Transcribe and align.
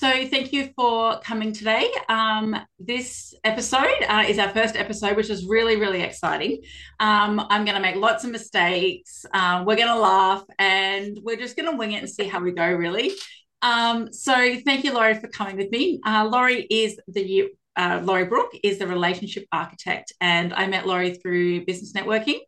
So, 0.00 0.26
thank 0.28 0.54
you 0.54 0.70
for 0.74 1.20
coming 1.20 1.52
today. 1.52 1.92
Um, 2.08 2.56
this 2.78 3.34
episode 3.44 4.02
uh, 4.08 4.24
is 4.26 4.38
our 4.38 4.48
first 4.48 4.74
episode, 4.74 5.14
which 5.14 5.28
is 5.28 5.44
really, 5.44 5.76
really 5.76 6.00
exciting. 6.00 6.62
Um, 7.00 7.38
I'm 7.50 7.66
going 7.66 7.74
to 7.74 7.82
make 7.82 7.96
lots 7.96 8.24
of 8.24 8.30
mistakes. 8.30 9.26
Uh, 9.34 9.62
we're 9.66 9.76
going 9.76 9.88
to 9.88 9.98
laugh 9.98 10.42
and 10.58 11.18
we're 11.22 11.36
just 11.36 11.54
going 11.54 11.70
to 11.70 11.76
wing 11.76 11.92
it 11.92 11.98
and 11.98 12.08
see 12.08 12.26
how 12.26 12.40
we 12.40 12.52
go, 12.52 12.66
really. 12.72 13.12
Um, 13.60 14.10
so, 14.10 14.32
thank 14.64 14.84
you, 14.84 14.94
Lorrie, 14.94 15.20
for 15.20 15.28
coming 15.28 15.58
with 15.58 15.70
me. 15.70 16.00
Uh, 16.06 16.26
Lorrie 16.32 16.66
is 16.70 16.98
the 17.06 17.50
uh, 17.76 18.00
Lorrie 18.02 18.24
Brook 18.24 18.52
is 18.62 18.78
the 18.78 18.86
relationship 18.86 19.44
architect, 19.52 20.14
and 20.22 20.54
I 20.54 20.66
met 20.66 20.86
Lorrie 20.86 21.12
through 21.12 21.66
business 21.66 21.92
networking. 21.92 22.38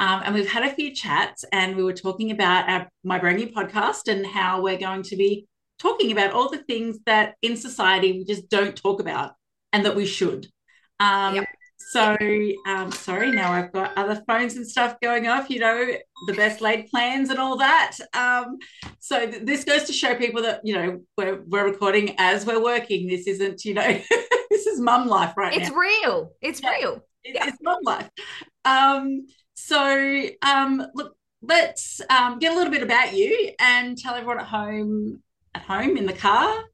Um, 0.00 0.22
and 0.24 0.34
we've 0.34 0.50
had 0.50 0.64
a 0.64 0.74
few 0.74 0.92
chats, 0.92 1.44
and 1.52 1.76
we 1.76 1.84
were 1.84 1.92
talking 1.92 2.32
about 2.32 2.68
our, 2.68 2.88
my 3.04 3.20
brand 3.20 3.36
new 3.36 3.46
podcast 3.46 4.08
and 4.08 4.26
how 4.26 4.60
we're 4.60 4.76
going 4.76 5.04
to 5.04 5.14
be 5.14 5.46
talking 5.78 6.12
about 6.12 6.32
all 6.32 6.50
the 6.50 6.58
things 6.58 6.98
that 7.06 7.34
in 7.42 7.56
society 7.56 8.12
we 8.12 8.24
just 8.24 8.48
don't 8.48 8.76
talk 8.76 9.00
about 9.00 9.34
and 9.72 9.84
that 9.84 9.96
we 9.96 10.06
should. 10.06 10.46
Um, 11.00 11.36
yep. 11.36 11.46
So, 11.78 12.16
um, 12.66 12.90
sorry, 12.90 13.30
now 13.30 13.52
I've 13.52 13.72
got 13.72 13.96
other 13.96 14.20
phones 14.26 14.56
and 14.56 14.66
stuff 14.66 14.96
going 15.00 15.28
off, 15.28 15.50
you 15.50 15.60
know, 15.60 15.86
the 16.26 16.32
best 16.32 16.60
laid 16.60 16.88
plans 16.88 17.30
and 17.30 17.38
all 17.38 17.58
that. 17.58 17.96
Um, 18.12 18.56
so, 18.98 19.30
th- 19.30 19.44
this 19.44 19.62
goes 19.62 19.84
to 19.84 19.92
show 19.92 20.14
people 20.14 20.42
that, 20.42 20.62
you 20.64 20.74
know, 20.74 21.00
we're, 21.16 21.42
we're 21.46 21.66
recording 21.66 22.14
as 22.18 22.44
we're 22.44 22.62
working. 22.62 23.06
This 23.06 23.26
isn't, 23.26 23.64
you 23.64 23.74
know, 23.74 23.86
this 24.50 24.66
is 24.66 24.80
mum 24.80 25.06
life 25.06 25.36
right 25.36 25.54
it's 25.54 25.70
now. 25.70 25.76
real. 25.76 26.32
It's 26.40 26.62
yeah. 26.62 26.70
real. 26.70 26.94
It, 27.22 27.34
yeah. 27.36 27.48
It's 27.48 27.58
mum 27.62 27.78
life. 27.84 28.08
Um, 28.64 29.26
so, 29.54 30.22
um, 30.42 30.86
look, 30.94 31.14
let's 31.42 32.00
um, 32.10 32.38
get 32.38 32.52
a 32.52 32.56
little 32.56 32.72
bit 32.72 32.82
about 32.82 33.14
you 33.14 33.52
and 33.60 33.96
tell 33.96 34.14
everyone 34.14 34.40
at 34.40 34.46
home 34.46 35.22
at 35.56 35.62
home 35.62 35.96
in 35.96 36.06
the 36.06 36.12
car 36.12 36.64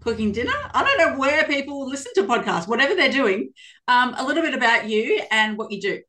cooking 0.00 0.32
dinner. 0.32 0.52
I 0.74 0.84
don't 0.84 0.98
know 0.98 1.18
where 1.18 1.44
people 1.44 1.88
listen 1.88 2.12
to 2.16 2.24
podcasts, 2.24 2.68
whatever 2.68 2.94
they're 2.94 3.10
doing. 3.10 3.52
Um, 3.88 4.14
a 4.18 4.24
little 4.24 4.42
bit 4.42 4.54
about 4.54 4.88
you 4.88 5.22
and 5.30 5.56
what 5.56 5.72
you 5.72 5.80
do. 5.80 6.00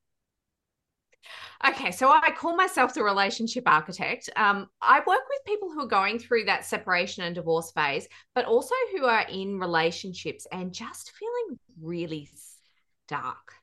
Okay, 1.66 1.92
so 1.92 2.10
I 2.10 2.32
call 2.32 2.56
myself 2.56 2.94
the 2.94 3.04
relationship 3.04 3.64
architect. 3.66 4.30
Um, 4.36 4.68
I 4.82 5.00
work 5.00 5.22
with 5.30 5.46
people 5.48 5.72
who 5.72 5.82
are 5.82 5.88
going 5.88 6.20
through 6.20 6.46
that 6.46 6.66
separation 6.66 7.24
and 7.24 7.34
divorce 7.34 7.72
phase, 7.72 8.08
but 8.36 8.46
also 8.46 8.76
who 8.92 9.06
are 9.06 9.26
in 9.30 9.60
relationships 9.60 10.46
and 10.52 10.74
just 10.74 11.12
feeling 11.12 11.60
really 11.82 12.30
stuck. 13.06 13.54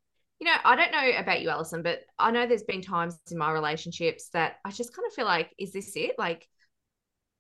You 0.41 0.47
know, 0.47 0.57
I 0.65 0.75
don't 0.75 0.91
know 0.91 1.19
about 1.19 1.43
you, 1.43 1.51
Alison, 1.51 1.83
but 1.83 2.01
I 2.19 2.31
know 2.31 2.47
there's 2.47 2.65
been 2.65 2.83
times 2.83 3.21
in 3.31 3.39
my 3.39 3.53
relationships 3.53 4.31
that 4.31 4.57
I 4.65 4.71
just 4.71 4.97
kind 4.97 5.07
of 5.07 5.13
feel 5.13 5.27
like, 5.27 5.53
is 5.59 5.73
this 5.73 5.95
it? 5.95 6.17
Like, 6.19 6.49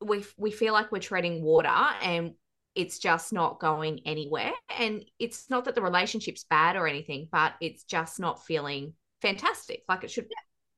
we 0.05 0.25
we 0.36 0.50
feel 0.50 0.72
like 0.72 0.92
we're 0.92 0.98
treading 0.98 1.42
water 1.42 1.69
and 1.69 2.33
it's 2.75 2.98
just 2.98 3.33
not 3.33 3.61
going 3.61 4.00
anywhere. 4.06 4.53
And 4.78 5.05
it's 5.19 5.50
not 5.50 5.67
that 5.67 5.75
the 5.75 5.83
relationship's 5.83 6.45
bad 6.45 6.77
or 6.77 6.86
anything 6.86 7.28
but 7.31 7.55
it's 7.61 7.84
just 7.84 8.20
not 8.20 8.45
feeling 8.45 8.95
fantastic. 9.20 9.83
Like 9.89 10.05
it 10.05 10.11
should 10.11 10.27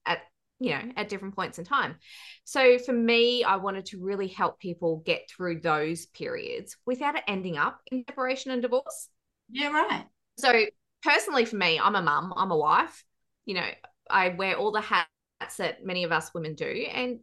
at 0.06 0.20
you 0.60 0.70
know 0.70 0.82
at 0.96 1.08
different 1.08 1.34
points 1.34 1.58
in 1.58 1.64
time. 1.64 1.96
So 2.44 2.78
for 2.78 2.92
me 2.92 3.44
i 3.44 3.56
wanted 3.56 3.86
to 3.86 4.00
really 4.00 4.28
help 4.28 4.58
people 4.58 5.02
get 5.04 5.28
through 5.30 5.60
those 5.60 6.06
periods 6.06 6.76
without 6.86 7.16
it 7.16 7.24
ending 7.26 7.56
up 7.56 7.80
in 7.90 8.04
separation 8.08 8.50
and 8.50 8.62
divorce. 8.62 9.08
Yeah 9.50 9.70
right. 9.70 10.04
So 10.38 10.64
personally 11.02 11.44
for 11.44 11.56
me 11.56 11.78
i'm 11.78 11.96
a 11.96 12.02
mum 12.02 12.32
i'm 12.36 12.50
a 12.50 12.56
wife. 12.56 13.04
You 13.46 13.54
know 13.54 13.68
i 14.10 14.28
wear 14.28 14.56
all 14.56 14.72
the 14.72 14.80
hats 14.80 15.56
that 15.58 15.84
many 15.84 16.04
of 16.04 16.12
us 16.12 16.32
women 16.34 16.54
do. 16.54 16.86
And 16.92 17.20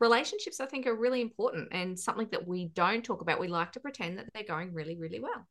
relationships, 0.00 0.60
I 0.60 0.66
think, 0.66 0.86
are 0.86 0.94
really 0.94 1.20
important 1.20 1.68
and 1.72 1.98
something 1.98 2.28
that 2.32 2.46
we 2.46 2.68
don't 2.68 3.04
talk 3.04 3.20
about. 3.20 3.38
We 3.38 3.48
like 3.48 3.72
to 3.72 3.80
pretend 3.80 4.18
that 4.18 4.26
they're 4.34 4.42
going 4.44 4.72
really, 4.72 4.96
really 4.96 5.20
well. 5.20 5.46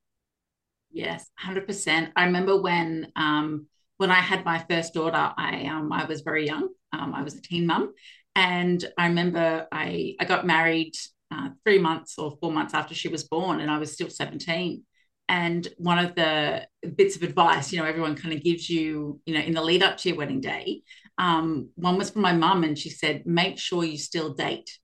Yes, 0.92 1.30
hundred 1.38 1.68
percent. 1.68 2.12
I 2.16 2.26
remember 2.26 2.60
when 2.60 3.12
um, 3.16 3.68
when 3.98 4.12
I 4.12 4.16
had 4.16 4.44
my 4.44 4.66
first 4.70 4.94
daughter, 4.94 5.32
I 5.38 5.66
um, 5.66 5.92
I 5.94 6.06
was 6.06 6.22
very 6.22 6.46
young. 6.46 6.70
Um, 6.92 7.14
I 7.14 7.22
was 7.22 7.36
a 7.36 7.42
teen 7.42 7.68
mum, 7.68 7.94
and 8.36 8.84
I 8.98 9.08
remember 9.08 9.68
I 9.72 10.16
I 10.20 10.26
got 10.26 10.48
married 10.48 10.96
uh, 11.32 11.50
three 11.64 11.78
months 11.78 12.18
or 12.18 12.38
four 12.42 12.52
months 12.52 12.74
after 12.74 12.96
she 12.96 13.08
was 13.08 13.24
born, 13.26 13.60
and 13.60 13.70
I 13.70 13.78
was 13.78 13.92
still 13.92 14.10
seventeen. 14.10 14.84
And 15.28 15.68
one 15.78 16.00
of 16.00 16.16
the 16.16 16.68
bits 16.96 17.16
of 17.16 17.22
advice, 17.22 17.72
you 17.72 17.78
know, 17.78 17.86
everyone 17.86 18.16
kind 18.16 18.34
of 18.34 18.44
gives 18.44 18.68
you, 18.68 19.22
you 19.28 19.36
know, 19.36 19.42
in 19.42 19.54
the 19.54 19.62
lead 19.62 19.84
up 19.84 19.98
to 19.98 20.10
your 20.10 20.18
wedding 20.18 20.42
day, 20.42 20.82
um, 21.20 21.70
one 21.76 21.98
was 21.98 22.10
from 22.10 22.22
my 22.22 22.32
mum, 22.32 22.64
and 22.64 22.80
she 22.80 22.90
said, 22.90 23.28
"Make 23.28 23.60
sure 23.60 23.84
you 23.84 23.98
still 23.98 24.34
date." 24.34 24.80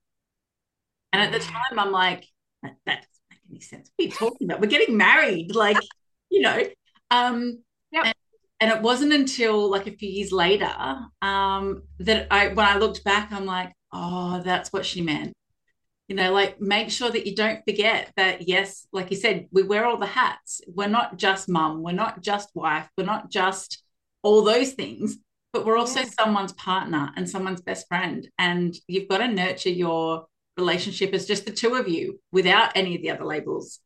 And 1.12 1.22
at 1.22 1.32
the 1.32 1.44
time, 1.44 1.78
I'm 1.78 1.90
like, 1.90 2.26
"That, 2.62 2.76
that 2.84 2.98
doesn't 2.98 3.24
make 3.30 3.40
any 3.50 3.60
sense. 3.60 3.90
What 3.96 4.04
are 4.04 4.08
you 4.08 4.12
talking 4.14 4.46
about? 4.46 4.60
We're 4.60 4.68
getting 4.68 4.98
married, 4.98 5.54
like, 5.54 5.78
you 6.30 6.42
know." 6.42 6.62
Um, 7.10 7.62
yep. 7.90 8.06
and, 8.06 8.14
and 8.60 8.70
it 8.70 8.82
wasn't 8.82 9.14
until 9.14 9.70
like 9.70 9.86
a 9.86 9.92
few 9.92 10.10
years 10.10 10.30
later 10.30 10.70
um, 11.22 11.84
that 12.00 12.26
I, 12.30 12.48
when 12.48 12.66
I 12.66 12.76
looked 12.76 13.02
back, 13.02 13.32
I'm 13.32 13.46
like, 13.46 13.72
"Oh, 13.92 14.42
that's 14.44 14.72
what 14.72 14.84
she 14.84 15.00
meant." 15.00 15.32
You 16.08 16.16
know, 16.16 16.32
like 16.32 16.60
make 16.60 16.90
sure 16.90 17.10
that 17.10 17.26
you 17.26 17.34
don't 17.34 17.64
forget 17.66 18.12
that, 18.16 18.46
yes, 18.46 18.86
like 18.92 19.10
you 19.10 19.16
said, 19.16 19.48
we 19.50 19.62
wear 19.62 19.86
all 19.86 19.96
the 19.96 20.06
hats. 20.06 20.60
We're 20.68 20.86
not 20.86 21.16
just 21.16 21.48
mum, 21.48 21.82
we're 21.82 21.92
not 21.92 22.20
just 22.20 22.50
wife, 22.54 22.88
we're 22.96 23.04
not 23.04 23.30
just 23.30 23.82
all 24.22 24.44
those 24.44 24.72
things 24.72 25.16
but 25.56 25.64
we're 25.64 25.78
also 25.78 26.00
yeah. 26.00 26.10
someone's 26.20 26.52
partner 26.52 27.10
and 27.16 27.26
someone's 27.26 27.62
best 27.62 27.88
friend. 27.88 28.28
And 28.38 28.76
you've 28.88 29.08
got 29.08 29.18
to 29.18 29.28
nurture 29.28 29.70
your 29.70 30.26
relationship 30.58 31.14
as 31.14 31.24
just 31.24 31.46
the 31.46 31.50
two 31.50 31.76
of 31.76 31.88
you 31.88 32.20
without 32.30 32.72
any 32.74 32.94
of 32.94 33.00
the 33.00 33.10
other 33.10 33.24
labels, 33.24 33.80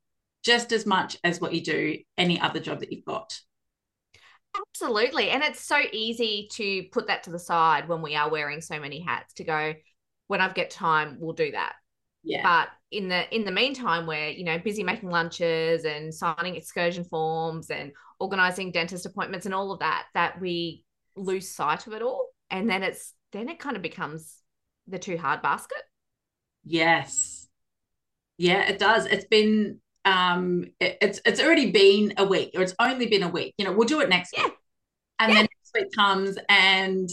just 0.45 0.73
as 0.73 0.85
much 0.85 1.17
as 1.23 1.41
what 1.41 1.55
you 1.55 1.63
do 1.63 1.99
any 2.19 2.41
other 2.41 2.59
job 2.59 2.81
that 2.81 2.91
you've 2.91 3.05
got. 3.05 3.39
Absolutely. 4.57 5.31
And 5.31 5.45
it's 5.45 5.61
so 5.61 5.79
easy 5.93 6.49
to 6.55 6.83
put 6.91 7.07
that 7.07 7.23
to 7.25 7.31
the 7.31 7.39
side 7.39 7.87
when 7.87 8.03
we 8.03 8.17
are 8.17 8.29
wearing 8.29 8.61
so 8.61 8.81
many 8.81 9.01
hats 9.01 9.35
to 9.35 9.45
go, 9.45 9.75
when 10.27 10.41
I've 10.41 10.57
got 10.57 10.71
time, 10.71 11.19
we'll 11.21 11.35
do 11.35 11.53
that. 11.53 11.75
Yeah. 12.25 12.43
But 12.43 12.71
in 12.91 13.09
the 13.09 13.33
in 13.33 13.45
the 13.45 13.53
meantime, 13.53 14.09
we're, 14.09 14.31
you 14.31 14.43
know, 14.43 14.59
busy 14.59 14.83
making 14.83 15.09
lunches 15.11 15.85
and 15.85 16.13
signing 16.13 16.57
excursion 16.57 17.05
forms 17.05 17.71
and 17.71 17.93
organizing 18.19 18.73
dentist 18.73 19.07
appointments 19.07 19.47
and 19.47 19.55
all 19.55 19.71
of 19.71 19.79
that, 19.79 20.07
that 20.15 20.41
we 20.41 20.85
lose 21.17 21.49
sight 21.49 21.87
of 21.87 21.93
it 21.93 22.03
all 22.03 22.29
and 22.51 22.69
then 22.69 22.83
it's 22.83 23.15
then 23.33 23.49
it 23.49 23.59
kind 23.59 23.77
of 23.77 23.83
becomes 23.83 24.37
the 24.87 24.99
too 24.99 25.17
hard 25.17 25.43
basket. 25.43 25.83
Yes. 26.65 27.49
Yeah 28.39 28.69
it 28.69 28.79
does. 28.79 29.07
It's 29.07 29.27
been 29.27 29.81
um 30.05 30.65
it, 30.81 30.99
it's 31.01 31.21
it's 31.25 31.41
already 31.41 31.71
been 31.71 32.15
a 32.17 32.25
week 32.25 32.53
or 32.55 32.63
it's 32.63 32.75
only 32.79 33.07
been 33.07 33.23
a 33.23 33.29
week. 33.29 33.55
You 33.59 33.65
know 33.65 33.73
we'll 33.73 33.89
do 33.89 34.01
it 34.01 34.09
next 34.09 34.35
yeah. 34.37 34.45
week. 34.45 34.55
And 35.19 35.33
yeah. 35.33 35.39
then 35.39 35.43
next 35.43 35.73
week 35.75 35.93
comes 35.95 36.39
and 36.49 37.09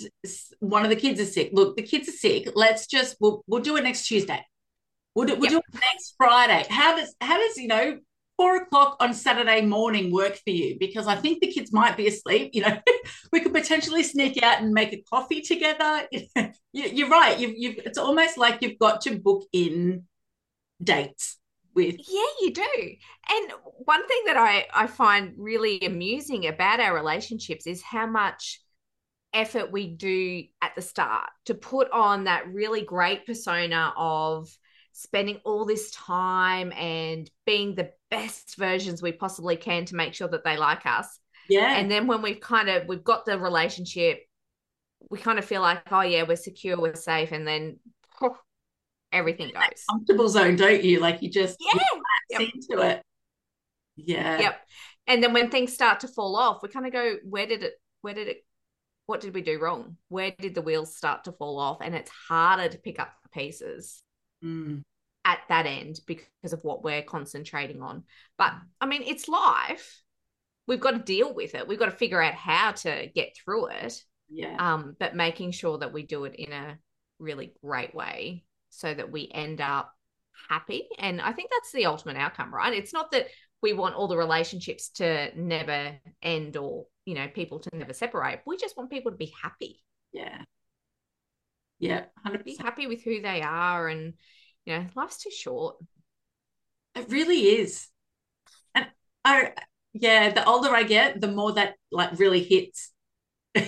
one 0.60 0.84
of 0.84 0.90
the 0.90 0.96
kids 0.96 1.20
is 1.20 1.34
sick. 1.34 1.50
Look 1.54 1.76
the 1.76 1.84
kids 1.84 2.08
are 2.08 2.14
sick. 2.14 2.50
Let's 2.56 2.88
just 2.88 3.18
we'll, 3.20 3.44
we'll 3.48 3.62
do 3.62 3.76
it 3.78 3.84
next 3.84 4.08
tuesday. 4.08 4.44
We'll 5.14 5.28
do, 5.28 5.36
we'll 5.36 5.52
yep. 5.52 5.52
do 5.52 5.58
it 5.74 5.82
next 5.94 6.14
friday. 6.18 6.66
How 6.70 6.96
does 6.96 7.16
how 7.20 7.38
does 7.38 7.58
you 7.58 7.68
know 7.68 7.98
four 8.38 8.58
o'clock 8.58 8.98
on 9.00 9.14
Saturday 9.14 9.62
morning 9.66 10.12
work 10.12 10.36
for 10.36 10.52
you? 10.52 10.78
Because 10.80 11.08
I 11.08 11.16
think 11.16 11.42
the 11.42 11.52
kids 11.52 11.74
might 11.74 11.98
be 11.98 12.08
asleep. 12.08 12.52
You 12.54 12.62
know, 12.62 12.80
we 13.32 13.42
could 13.42 13.54
potentially 13.54 14.04
sneak 14.04 14.42
out 14.42 14.62
and 14.62 14.72
make 14.74 14.94
a 14.94 15.04
coffee 15.10 15.42
together. 15.42 16.08
You're 16.74 17.10
right. 17.10 17.40
You've, 17.40 17.56
you've, 17.58 17.78
it's 17.80 17.98
almost 17.98 18.38
like 18.38 18.62
you've 18.62 18.80
got 18.80 19.02
to 19.02 19.18
book 19.20 19.44
in 19.52 20.06
dates 20.82 21.38
with. 21.74 21.96
Yeah, 21.98 22.26
you 22.42 22.54
do. 22.54 22.96
And 23.30 23.52
one 23.86 24.08
thing 24.08 24.24
that 24.28 24.38
I, 24.38 24.68
I 24.74 24.88
find 24.88 25.34
really 25.38 25.80
amusing 25.82 26.48
about 26.48 26.80
our 26.80 26.94
relationships 26.94 27.68
is 27.68 27.82
how 27.82 28.08
much 28.08 28.62
effort 29.34 29.72
we 29.72 29.88
do 29.88 30.44
at 30.62 30.74
the 30.76 30.82
start 30.82 31.30
to 31.46 31.54
put 31.54 31.92
on 31.92 32.24
that 32.24 32.48
really 32.48 32.82
great 32.82 33.26
persona 33.26 33.94
of 33.96 34.50
spending 34.98 35.40
all 35.46 35.64
this 35.64 35.92
time 35.92 36.74
and 36.74 37.30
being 37.46 37.76
the 37.76 37.92
best 38.10 38.56
versions 38.58 39.00
we 39.00 39.12
possibly 39.12 39.56
can 39.56 39.86
to 39.86 39.96
make 39.96 40.16
sure 40.16 40.28
that 40.28 40.44
they 40.44 40.58
like 40.58 40.88
us. 40.88 41.20
Yeah. 41.48 41.78
And 41.78 41.90
then 41.90 42.08
when 42.08 42.24
we've 42.24 42.40
kind 42.40 42.68
of 42.68 42.88
we've 42.88 43.04
got 43.04 43.26
the 43.26 43.38
relationship, 43.38 44.22
we 45.12 45.20
kind 45.20 45.38
of 45.38 45.46
feel 45.46 45.62
like, 45.62 45.84
oh 45.92 46.02
yeah, 46.02 46.24
we're 46.24 46.36
secure, 46.36 46.82
we're 46.82 46.96
safe, 46.96 47.32
and 47.32 47.48
then 47.48 47.78
oh, 48.24 48.36
everything 49.12 49.52
goes. 49.54 49.84
comfortable 49.88 50.30
zone, 50.30 50.56
don't 50.56 50.84
you? 50.84 51.00
Like 51.00 51.22
you 51.22 51.30
just 51.30 51.58
yeah 51.60 51.80
yep. 52.32 52.42
into 52.42 52.82
it. 52.82 53.04
Yeah. 53.98 54.40
Yep. 54.40 54.60
And 55.06 55.24
then 55.24 55.32
when 55.32 55.52
things 55.52 55.74
start 55.74 56.00
to 56.02 56.08
fall 56.08 56.36
off, 56.36 56.64
we 56.64 56.70
kind 56.70 56.88
of 56.88 56.92
go, 56.92 57.18
where 57.24 57.46
did 57.46 57.64
it 57.64 57.74
where 58.02 58.16
did 58.16 58.30
it 58.30 58.44
what 59.06 59.22
did 59.22 59.36
we 59.36 59.42
do 59.42 59.60
wrong? 59.60 59.98
Where 60.10 60.34
did 60.40 60.56
the 60.56 60.64
wheels 60.64 60.98
start 60.98 61.26
to 61.26 61.32
fall 61.32 61.60
off? 61.60 61.78
And 61.82 61.94
it's 61.94 62.12
harder 62.28 62.68
to 62.68 62.78
pick 62.80 63.00
up 63.00 63.14
the 63.22 63.30
pieces. 63.30 64.02
Mm 64.44 64.84
at 65.28 65.42
that 65.50 65.66
end 65.66 66.00
because 66.08 66.54
of 66.54 66.64
what 66.64 66.86
we're 66.86 67.02
concentrating 67.02 67.82
on. 67.82 68.04
But 68.38 68.54
I 68.80 68.86
mean, 68.86 69.04
it's 69.04 69.28
life. 69.28 70.02
We've 70.68 70.80
got 70.80 70.92
to 70.92 71.00
deal 71.00 71.34
with 71.34 71.54
it. 71.54 71.68
We've 71.68 71.78
got 71.78 71.86
to 71.86 71.92
figure 71.92 72.22
out 72.22 72.34
how 72.34 72.72
to 72.72 73.08
get 73.14 73.36
through 73.36 73.68
it. 73.68 74.02
Yeah. 74.30 74.56
Um, 74.58 74.96
but 74.98 75.16
making 75.16 75.52
sure 75.52 75.78
that 75.80 75.92
we 75.92 76.04
do 76.04 76.24
it 76.24 76.36
in 76.36 76.54
a 76.54 76.78
really 77.20 77.54
great 77.62 77.94
way 77.94 78.46
so 78.70 78.94
that 78.94 79.12
we 79.12 79.30
end 79.34 79.60
up 79.60 79.94
happy. 80.50 80.88
And 80.98 81.22
I 81.22 81.34
think 81.34 81.52
that's 81.52 81.74
the 81.74 81.88
ultimate 81.88 82.16
outcome, 82.18 82.54
right? 82.54 82.74
It's 82.74 82.94
not 82.94 83.12
that 83.12 83.28
we 83.62 83.74
want 83.74 83.96
all 83.96 84.08
the 84.08 84.18
relationships 84.18 84.90
to 84.92 85.38
never 85.38 85.98
end 86.22 86.56
or, 86.56 86.86
you 87.06 87.16
know, 87.16 87.28
people 87.28 87.60
to 87.60 87.76
never 87.76 87.94
separate. 87.94 88.44
We 88.46 88.56
just 88.56 88.78
want 88.78 88.92
people 88.92 89.12
to 89.12 89.18
be 89.18 89.34
happy. 89.42 89.84
Yeah. 90.14 90.44
Yeah. 91.80 92.06
100%. 92.26 92.44
Be 92.44 92.56
happy 92.56 92.88
with 92.88 93.04
who 93.04 93.22
they 93.22 93.42
are. 93.42 93.88
And, 93.88 94.14
you 94.66 94.78
know, 94.78 94.86
life's 94.96 95.18
too 95.18 95.32
short. 95.32 95.78
It 96.96 97.10
really 97.10 97.40
is. 97.40 97.88
And 98.74 98.88
I, 99.24 99.54
yeah, 99.94 100.32
the 100.32 100.46
older 100.46 100.70
I 100.70 100.84
get, 100.84 101.22
the 101.22 101.28
more 101.28 101.54
that 101.54 101.76
like 101.92 102.18
really 102.20 102.44
hits. 102.44 102.92
you 103.56 103.64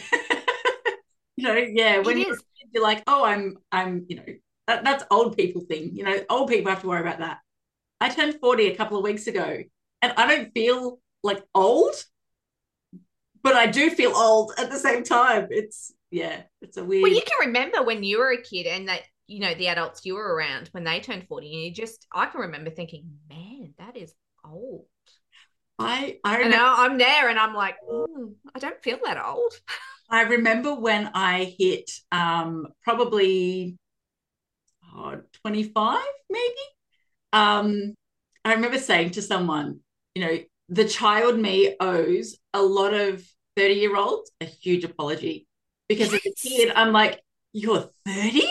know, 1.38 1.56
yeah, 1.56 2.00
when 2.00 2.20
you're, 2.20 2.38
you're, 2.74 2.84
like, 2.84 3.04
oh, 3.08 3.24
I'm, 3.24 3.58
I'm, 3.72 4.06
you 4.08 4.18
know, 4.18 4.24
that, 4.68 4.84
that's 4.84 5.04
old 5.12 5.38
people 5.38 5.62
thing. 5.62 5.92
You 5.96 6.04
know, 6.04 6.20
old 6.30 6.50
people 6.50 6.72
have 6.72 6.82
to 6.82 6.88
worry 6.88 7.02
about 7.02 7.20
that. 7.20 7.40
I 8.02 8.10
turned 8.10 8.40
40 8.40 8.68
a 8.68 8.76
couple 8.76 8.98
of 8.98 9.04
weeks 9.04 9.28
ago 9.28 9.62
and 10.02 10.14
I 10.16 10.28
don't 10.28 10.54
feel 10.54 11.00
like 11.24 11.44
old, 11.54 11.94
but 13.44 13.56
I 13.56 13.68
do 13.68 13.90
feel 13.90 14.16
old 14.16 14.54
at 14.58 14.70
the 14.70 14.80
same 14.80 15.04
time. 15.04 15.48
It's, 15.50 15.94
yeah, 16.12 16.42
it's 16.62 16.78
a 16.78 16.84
weird. 16.84 17.04
Well, 17.04 17.12
you 17.12 17.22
can 17.22 17.48
remember 17.48 17.84
when 17.84 18.04
you 18.04 18.20
were 18.20 18.32
a 18.32 18.42
kid 18.42 18.66
and 18.66 18.88
that, 18.88 19.02
you 19.28 19.40
know, 19.40 19.54
the 19.54 19.68
adults 19.68 20.06
you 20.06 20.16
were 20.16 20.36
around 20.36 20.70
when 20.72 20.84
they 20.84 21.00
turned 21.00 21.28
40 21.28 21.54
and 21.54 21.64
you 21.66 21.72
just, 21.72 22.08
I 22.12 22.26
can 22.26 22.42
remember 22.42 22.72
thinking, 22.72 23.06
man, 23.30 23.74
that 23.78 23.96
is 23.96 24.14
old. 24.44 24.86
I 25.78 26.18
I 26.24 26.38
remember, 26.38 26.58
now 26.58 26.76
I'm 26.78 26.98
there 26.98 27.30
and 27.30 27.40
I'm 27.40 27.54
like, 27.54 27.76
mm, 27.90 28.34
I 28.54 28.60
don't 28.60 28.82
feel 28.84 29.00
that 29.06 29.24
old. 29.24 29.54
I 30.10 30.24
remember 30.24 30.74
when 30.74 31.12
I 31.14 31.56
hit 31.58 31.92
um, 32.12 32.68
probably 32.84 33.78
oh, 34.96 35.22
25, 35.44 36.00
maybe. 36.30 36.54
Um, 37.32 37.94
I 38.44 38.56
remember 38.56 38.80
saying 38.80 39.12
to 39.12 39.22
someone, 39.22 39.82
you 40.16 40.26
know, 40.26 40.40
the 40.70 40.86
child 40.86 41.38
me 41.38 41.76
owes 41.80 42.38
a 42.54 42.62
lot 42.62 42.94
of 42.96 43.24
30 43.56 43.74
year 43.76 43.96
olds 43.96 44.32
a 44.42 44.46
huge 44.46 44.84
apology 44.84 45.48
because 45.90 46.14
as 46.14 46.22
a 46.26 46.34
kid, 46.38 46.72
I'm 46.76 46.94
like, 46.94 47.20
you're 47.52 47.90
30? 48.06 48.48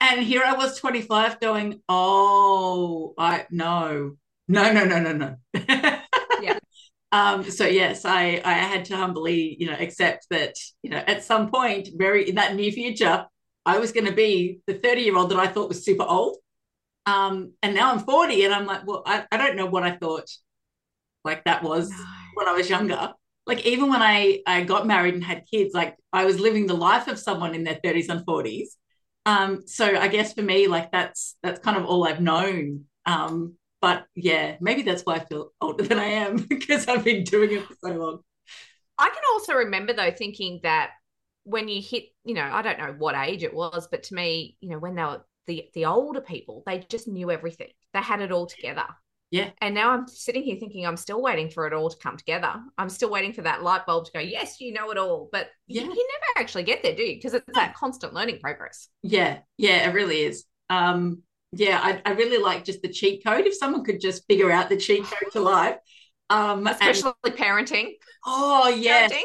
And 0.00 0.22
here 0.22 0.42
I 0.46 0.54
was 0.54 0.78
25 0.78 1.40
going, 1.40 1.82
oh, 1.88 3.14
I 3.18 3.46
no, 3.50 4.16
no, 4.46 4.72
no, 4.72 4.84
no, 4.84 5.00
no, 5.00 5.12
no. 5.12 5.36
yeah. 6.40 6.58
Um, 7.10 7.42
so 7.50 7.66
yes, 7.66 8.04
I 8.04 8.40
I 8.44 8.52
had 8.52 8.84
to 8.86 8.96
humbly, 8.96 9.56
you 9.58 9.66
know, 9.66 9.76
accept 9.78 10.26
that, 10.30 10.54
you 10.82 10.90
know, 10.90 11.02
at 11.06 11.24
some 11.24 11.50
point, 11.50 11.88
very 11.96 12.28
in 12.28 12.36
that 12.36 12.54
near 12.54 12.70
future, 12.70 13.26
I 13.66 13.78
was 13.78 13.92
going 13.92 14.06
to 14.06 14.12
be 14.12 14.60
the 14.66 14.74
30 14.74 15.02
year 15.02 15.16
old 15.16 15.30
that 15.30 15.38
I 15.38 15.48
thought 15.48 15.68
was 15.68 15.84
super 15.84 16.04
old. 16.04 16.36
Um, 17.04 17.54
and 17.62 17.74
now 17.74 17.90
I'm 17.92 18.00
40 18.00 18.44
and 18.44 18.54
I'm 18.54 18.66
like, 18.66 18.86
well, 18.86 19.02
I, 19.04 19.24
I 19.32 19.36
don't 19.36 19.56
know 19.56 19.66
what 19.66 19.82
I 19.82 19.96
thought 19.96 20.28
like 21.24 21.44
that 21.44 21.62
was 21.62 21.90
no. 21.90 21.96
when 22.34 22.48
I 22.48 22.52
was 22.52 22.70
younger. 22.70 23.12
Like 23.48 23.66
even 23.66 23.88
when 23.90 24.02
I, 24.02 24.42
I 24.46 24.62
got 24.62 24.86
married 24.86 25.14
and 25.14 25.24
had 25.24 25.46
kids, 25.50 25.74
like 25.74 25.96
I 26.12 26.26
was 26.26 26.38
living 26.38 26.66
the 26.66 26.74
life 26.74 27.08
of 27.08 27.18
someone 27.18 27.54
in 27.54 27.64
their 27.64 27.80
30s 27.82 28.10
and 28.10 28.24
40s. 28.24 28.76
Um, 29.26 29.66
so 29.66 29.86
I 29.86 30.08
guess 30.08 30.34
for 30.34 30.42
me, 30.42 30.68
like 30.68 30.92
that's 30.92 31.36
that's 31.42 31.58
kind 31.58 31.76
of 31.76 31.86
all 31.86 32.06
I've 32.06 32.20
known. 32.20 32.84
Um, 33.06 33.54
but 33.80 34.04
yeah, 34.14 34.56
maybe 34.60 34.82
that's 34.82 35.02
why 35.02 35.14
I 35.14 35.20
feel 35.20 35.52
older 35.60 35.82
than 35.82 35.98
I 35.98 36.04
am 36.04 36.36
because 36.48 36.86
I've 36.86 37.04
been 37.04 37.24
doing 37.24 37.52
it 37.52 37.64
for 37.64 37.74
so 37.82 37.90
long. 37.92 38.18
I 38.98 39.08
can 39.08 39.22
also 39.32 39.54
remember 39.54 39.92
though 39.92 40.10
thinking 40.10 40.60
that 40.62 40.90
when 41.44 41.68
you 41.68 41.80
hit, 41.80 42.04
you 42.24 42.34
know, 42.34 42.42
I 42.42 42.60
don't 42.62 42.78
know 42.78 42.94
what 42.98 43.14
age 43.14 43.42
it 43.42 43.54
was, 43.54 43.88
but 43.90 44.02
to 44.04 44.14
me, 44.14 44.56
you 44.60 44.68
know, 44.68 44.78
when 44.78 44.94
they 44.94 45.02
were 45.02 45.24
the 45.46 45.68
the 45.72 45.86
older 45.86 46.20
people, 46.20 46.62
they 46.66 46.80
just 46.88 47.08
knew 47.08 47.30
everything. 47.30 47.70
They 47.94 48.00
had 48.00 48.20
it 48.20 48.32
all 48.32 48.46
together. 48.46 48.86
Yeah. 49.30 49.50
And 49.60 49.74
now 49.74 49.90
I'm 49.90 50.08
sitting 50.08 50.42
here 50.42 50.56
thinking 50.56 50.86
I'm 50.86 50.96
still 50.96 51.20
waiting 51.20 51.50
for 51.50 51.66
it 51.66 51.72
all 51.72 51.90
to 51.90 51.96
come 51.98 52.16
together. 52.16 52.54
I'm 52.78 52.88
still 52.88 53.10
waiting 53.10 53.32
for 53.32 53.42
that 53.42 53.62
light 53.62 53.84
bulb 53.84 54.06
to 54.06 54.12
go, 54.12 54.20
yes, 54.20 54.60
you 54.60 54.72
know 54.72 54.90
it 54.90 54.98
all. 54.98 55.28
But 55.30 55.50
yeah. 55.66 55.82
you, 55.82 55.88
you 55.88 56.08
never 56.12 56.40
actually 56.40 56.62
get 56.62 56.82
there, 56.82 56.94
do 56.94 57.02
you? 57.02 57.16
Because 57.16 57.34
it's 57.34 57.44
that 57.54 57.74
constant 57.74 58.14
learning 58.14 58.40
progress. 58.40 58.88
Yeah. 59.02 59.40
Yeah, 59.58 59.88
it 59.88 59.94
really 59.94 60.22
is. 60.22 60.44
Um, 60.70 61.22
yeah, 61.52 61.80
I, 61.82 62.02
I 62.04 62.12
really 62.12 62.42
like 62.42 62.64
just 62.64 62.82
the 62.82 62.88
cheat 62.88 63.24
code. 63.24 63.46
If 63.46 63.54
someone 63.54 63.84
could 63.84 64.00
just 64.00 64.26
figure 64.28 64.50
out 64.50 64.68
the 64.68 64.76
cheat 64.76 65.04
code 65.04 65.32
to 65.32 65.40
life. 65.40 65.76
Um, 66.30 66.66
Especially 66.66 67.12
and, 67.24 67.34
parenting. 67.34 67.92
Oh, 68.26 68.68
yes. 68.68 69.12
Parenting. 69.12 69.22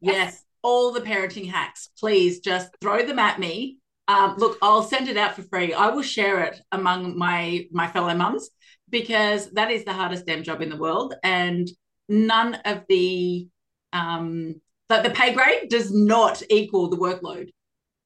Yes. 0.00 0.42
All 0.62 0.92
the 0.92 1.00
parenting 1.00 1.50
hacks, 1.50 1.90
please 1.98 2.40
just 2.40 2.70
throw 2.80 3.06
them 3.06 3.18
at 3.18 3.38
me. 3.38 3.78
Um, 4.08 4.34
look, 4.36 4.58
I'll 4.62 4.82
send 4.82 5.08
it 5.08 5.16
out 5.16 5.34
for 5.34 5.42
free. 5.42 5.72
I 5.72 5.90
will 5.90 6.02
share 6.02 6.42
it 6.44 6.60
among 6.72 7.16
my 7.18 7.66
my 7.72 7.88
fellow 7.88 8.14
mums 8.14 8.50
because 8.88 9.50
that 9.52 9.70
is 9.70 9.84
the 9.84 9.92
hardest 9.92 10.26
damn 10.26 10.42
job 10.42 10.62
in 10.62 10.70
the 10.70 10.76
world, 10.76 11.14
and 11.22 11.68
none 12.08 12.54
of 12.64 12.84
the 12.88 13.48
um, 13.92 14.60
the, 14.88 15.00
the 15.02 15.10
pay 15.10 15.34
grade 15.34 15.68
does 15.68 15.92
not 15.92 16.42
equal 16.50 16.88
the 16.88 16.96
workload. 16.96 17.50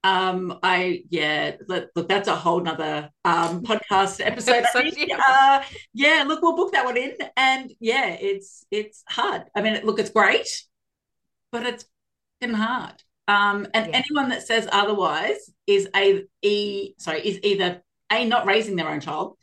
Um 0.02 0.58
i 0.62 1.02
yeah 1.10 1.56
look, 1.68 1.90
look 1.94 2.08
that's 2.08 2.26
a 2.26 2.34
whole 2.34 2.60
nother 2.60 3.10
um 3.26 3.62
podcast 3.62 4.18
episode. 4.24 4.64
Uh 5.28 5.62
yeah 5.92 6.24
look 6.26 6.40
we'll 6.40 6.56
book 6.56 6.72
that 6.72 6.86
one 6.86 6.96
in 6.96 7.12
and 7.36 7.70
yeah 7.80 8.16
it's 8.18 8.64
it's 8.70 9.04
hard. 9.06 9.42
I 9.54 9.60
mean 9.60 9.78
look 9.84 9.98
it's 9.98 10.08
great 10.08 10.64
but 11.52 11.66
it's 11.66 11.84
fucking 12.40 12.54
hard. 12.54 12.94
Um 13.28 13.66
and 13.74 13.88
yeah. 13.88 14.02
anyone 14.02 14.30
that 14.30 14.46
says 14.46 14.66
otherwise 14.72 15.50
is 15.66 15.86
a 15.94 16.24
e 16.40 16.94
sorry 16.96 17.20
is 17.20 17.38
either 17.42 17.82
a 18.10 18.24
not 18.24 18.46
raising 18.46 18.76
their 18.76 18.88
own 18.88 19.00
child 19.00 19.36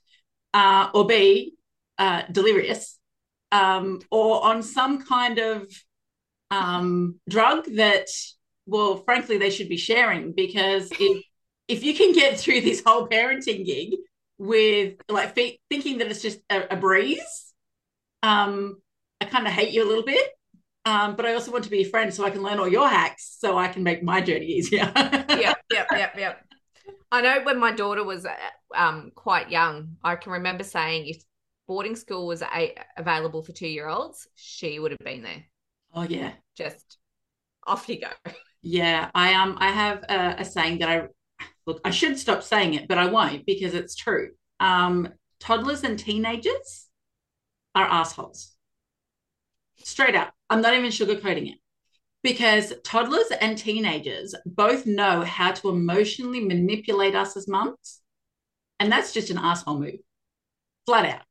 uh 0.58 0.90
or 0.94 1.06
b 1.06 1.54
uh 1.98 2.24
delirious 2.32 2.98
um 3.52 4.00
or 4.12 4.44
on 4.46 4.64
some 4.64 4.94
kind 5.06 5.38
of 5.40 5.72
um 6.52 7.20
drug 7.30 7.66
that 7.76 8.08
well, 8.68 8.98
frankly, 8.98 9.38
they 9.38 9.50
should 9.50 9.70
be 9.70 9.78
sharing 9.78 10.34
because 10.34 10.92
if 11.00 11.24
if 11.68 11.84
you 11.84 11.94
can 11.96 12.14
get 12.14 12.40
through 12.40 12.62
this 12.62 12.84
whole 12.86 13.08
parenting 13.08 13.66
gig 13.66 13.96
with 14.38 14.96
like 15.10 15.36
thinking 15.36 15.98
that 15.98 16.08
it's 16.08 16.22
just 16.22 16.40
a, 16.50 16.74
a 16.74 16.76
breeze, 16.76 17.54
um, 18.22 18.78
I 19.20 19.26
kind 19.26 19.48
of 19.48 19.54
hate 19.54 19.72
you 19.72 19.84
a 19.84 19.88
little 19.88 20.04
bit. 20.04 20.30
Um, 20.86 21.16
but 21.16 21.26
I 21.26 21.34
also 21.34 21.52
want 21.52 21.66
to 21.66 21.70
be 21.70 21.82
a 21.82 21.90
friend 21.90 22.14
so 22.14 22.24
I 22.24 22.30
can 22.30 22.44
learn 22.44 22.60
all 22.60 22.68
your 22.68 22.88
hacks 22.88 23.36
so 23.40 23.58
I 23.58 23.68
can 23.68 23.84
make 23.84 24.04
my 24.04 24.22
journey 24.22 24.46
easier. 24.46 24.90
yep, 24.96 25.58
yep, 25.72 25.88
yep, 25.92 26.16
yep. 26.18 26.47
I 27.12 27.22
know 27.22 27.42
when 27.44 27.60
my 27.60 27.72
daughter 27.72 28.04
was 28.04 28.26
uh, 28.26 28.36
um, 28.76 29.12
quite 29.16 29.50
young, 29.50 29.98
I 30.04 30.16
can 30.16 30.34
remember 30.34 30.64
saying 30.64 31.08
if 31.08 31.24
boarding 31.68 31.96
school 31.96 32.28
was 32.28 32.42
a- 32.42 32.76
available 32.98 33.44
for 33.44 33.52
two 33.52 33.68
year 33.68 33.88
olds, 33.88 34.28
she 34.36 34.80
would 34.80 34.92
have 34.92 35.00
been 35.00 35.24
there. 35.24 35.44
Oh, 35.94 36.04
yeah. 36.04 36.34
Just 36.56 36.98
off 37.66 37.88
you 37.90 38.02
go. 38.02 38.10
Yeah, 38.64 39.12
I 39.16 39.34
um 39.36 39.56
I 39.62 39.70
have 39.70 40.04
a, 40.10 40.42
a, 40.42 40.44
saying 40.44 40.80
that 40.80 40.90
I 40.90 41.08
look 41.66 41.80
I 41.86 41.92
should 41.92 42.18
stop 42.18 42.44
saying 42.44 42.74
it, 42.74 42.88
but 42.90 42.98
I 42.98 43.06
won't 43.06 43.46
because 43.46 43.74
it's 43.74 43.96
true. 43.96 44.32
Um, 44.60 45.08
toddlers 45.40 45.84
and 45.84 45.98
teenagers 45.98 46.88
are 47.76 47.86
assholes. 47.86 48.58
Straight 49.78 50.16
up, 50.16 50.34
I'm 50.50 50.62
not 50.62 50.74
even 50.74 50.90
sugarcoating 50.90 51.50
it 51.54 51.60
because 52.24 52.74
toddlers 52.84 53.32
and 53.42 53.58
teenagers 53.58 54.36
both 54.46 54.86
know 54.86 55.22
how 55.22 55.52
to 55.52 55.70
emotionally 55.70 56.40
manipulate 56.40 57.16
us 57.16 57.38
as 57.38 57.48
mums, 57.48 58.02
and 58.80 58.92
that's 58.92 59.14
just 59.14 59.30
an 59.30 59.38
asshole 59.38 59.80
move, 59.80 60.00
flat 60.86 61.06
out. 61.06 61.22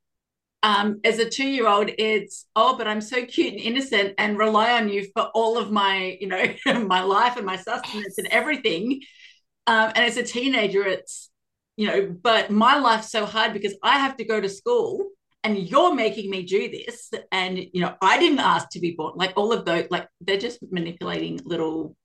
Um, 0.62 1.00
as 1.05 1.19
a 1.19 1.28
two 1.28 1.47
year 1.47 1.69
old, 1.69 1.90
it's, 1.99 2.47
oh, 2.57 2.76
but 2.76 2.88
I'm 2.88 3.00
so 3.00 3.25
cute 3.25 3.52
and 3.52 3.62
innocent 3.62 4.14
and 4.19 4.38
rely 4.38 4.73
on 4.73 4.88
you 4.88 5.07
for 5.14 5.31
all 5.35 5.59
of 5.59 5.71
my, 5.71 6.16
you 6.21 6.26
know, 6.26 6.45
my 6.87 7.02
life 7.02 7.37
and 7.37 7.47
my 7.47 7.57
sustenance 7.57 8.19
and 8.19 8.26
everything. 8.28 9.00
Um, 9.66 9.93
and 9.95 10.05
as 10.05 10.16
a 10.16 10.23
teenager, 10.23 10.85
it's, 10.85 11.31
you 11.76 11.87
know, 11.87 12.16
but 12.21 12.50
my 12.50 12.78
life's 12.78 13.12
so 13.12 13.26
hard 13.26 13.52
because 13.52 13.75
I 13.83 13.99
have 13.99 14.16
to 14.16 14.25
go 14.25 14.40
to 14.40 14.49
school 14.49 15.11
and 15.47 15.69
you're 15.69 15.95
making 15.95 16.29
me 16.29 16.43
do 16.43 16.69
this. 16.69 17.11
And, 17.31 17.57
you 17.57 17.81
know, 17.81 17.95
I 18.03 18.19
didn't 18.19 18.41
ask 18.41 18.69
to 18.71 18.81
be 18.81 18.93
born. 18.93 19.12
Like 19.15 19.35
all 19.37 19.53
of 19.53 19.65
those, 19.65 19.87
like 19.91 20.09
they're 20.21 20.38
just 20.38 20.59
manipulating 20.73 21.41
little 21.45 21.97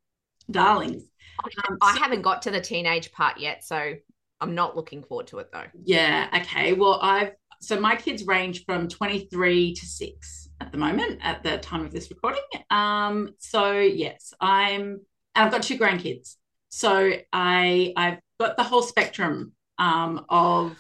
darlings. 0.50 1.04
Um, 1.44 1.80
I 1.82 1.96
so, 1.96 2.02
haven't 2.02 2.22
got 2.22 2.44
to 2.44 2.52
the 2.52 2.62
teenage 2.62 3.12
part 3.12 3.40
yet. 3.40 3.64
So 3.64 3.96
I'm 4.40 4.54
not 4.54 4.76
looking 4.76 5.02
forward 5.02 5.28
to 5.28 5.40
it 5.40 5.52
though. 5.52 5.66
Yeah. 5.84 6.28
Okay. 6.36 6.74
Well, 6.74 7.00
I've 7.02 7.32
so 7.64 7.80
my 7.80 7.96
kids 7.96 8.26
range 8.26 8.66
from 8.66 8.88
23 8.88 9.76
to 9.76 9.86
6 9.86 10.50
at 10.62 10.72
the 10.72 10.80
moment 10.80 11.20
at 11.22 11.44
the 11.44 11.60
time 11.60 11.86
of 11.86 11.92
this 11.92 12.10
recording 12.10 12.42
um 12.72 13.30
so 13.38 13.74
yes 13.74 14.34
i'm 14.42 15.00
i've 15.36 15.52
got 15.52 15.62
two 15.62 15.78
grandkids 15.78 16.38
so 16.70 17.12
i 17.32 17.94
i've 17.96 18.18
got 18.40 18.58
the 18.58 18.64
whole 18.64 18.82
spectrum 18.82 19.52
um 19.78 20.26
of 20.28 20.76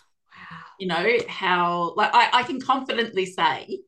you 0.81 0.87
know 0.87 1.07
how 1.29 1.93
like 1.95 2.09
I, 2.13 2.29
I 2.33 2.43
can 2.43 2.59
confidently 2.59 3.27
say 3.27 3.81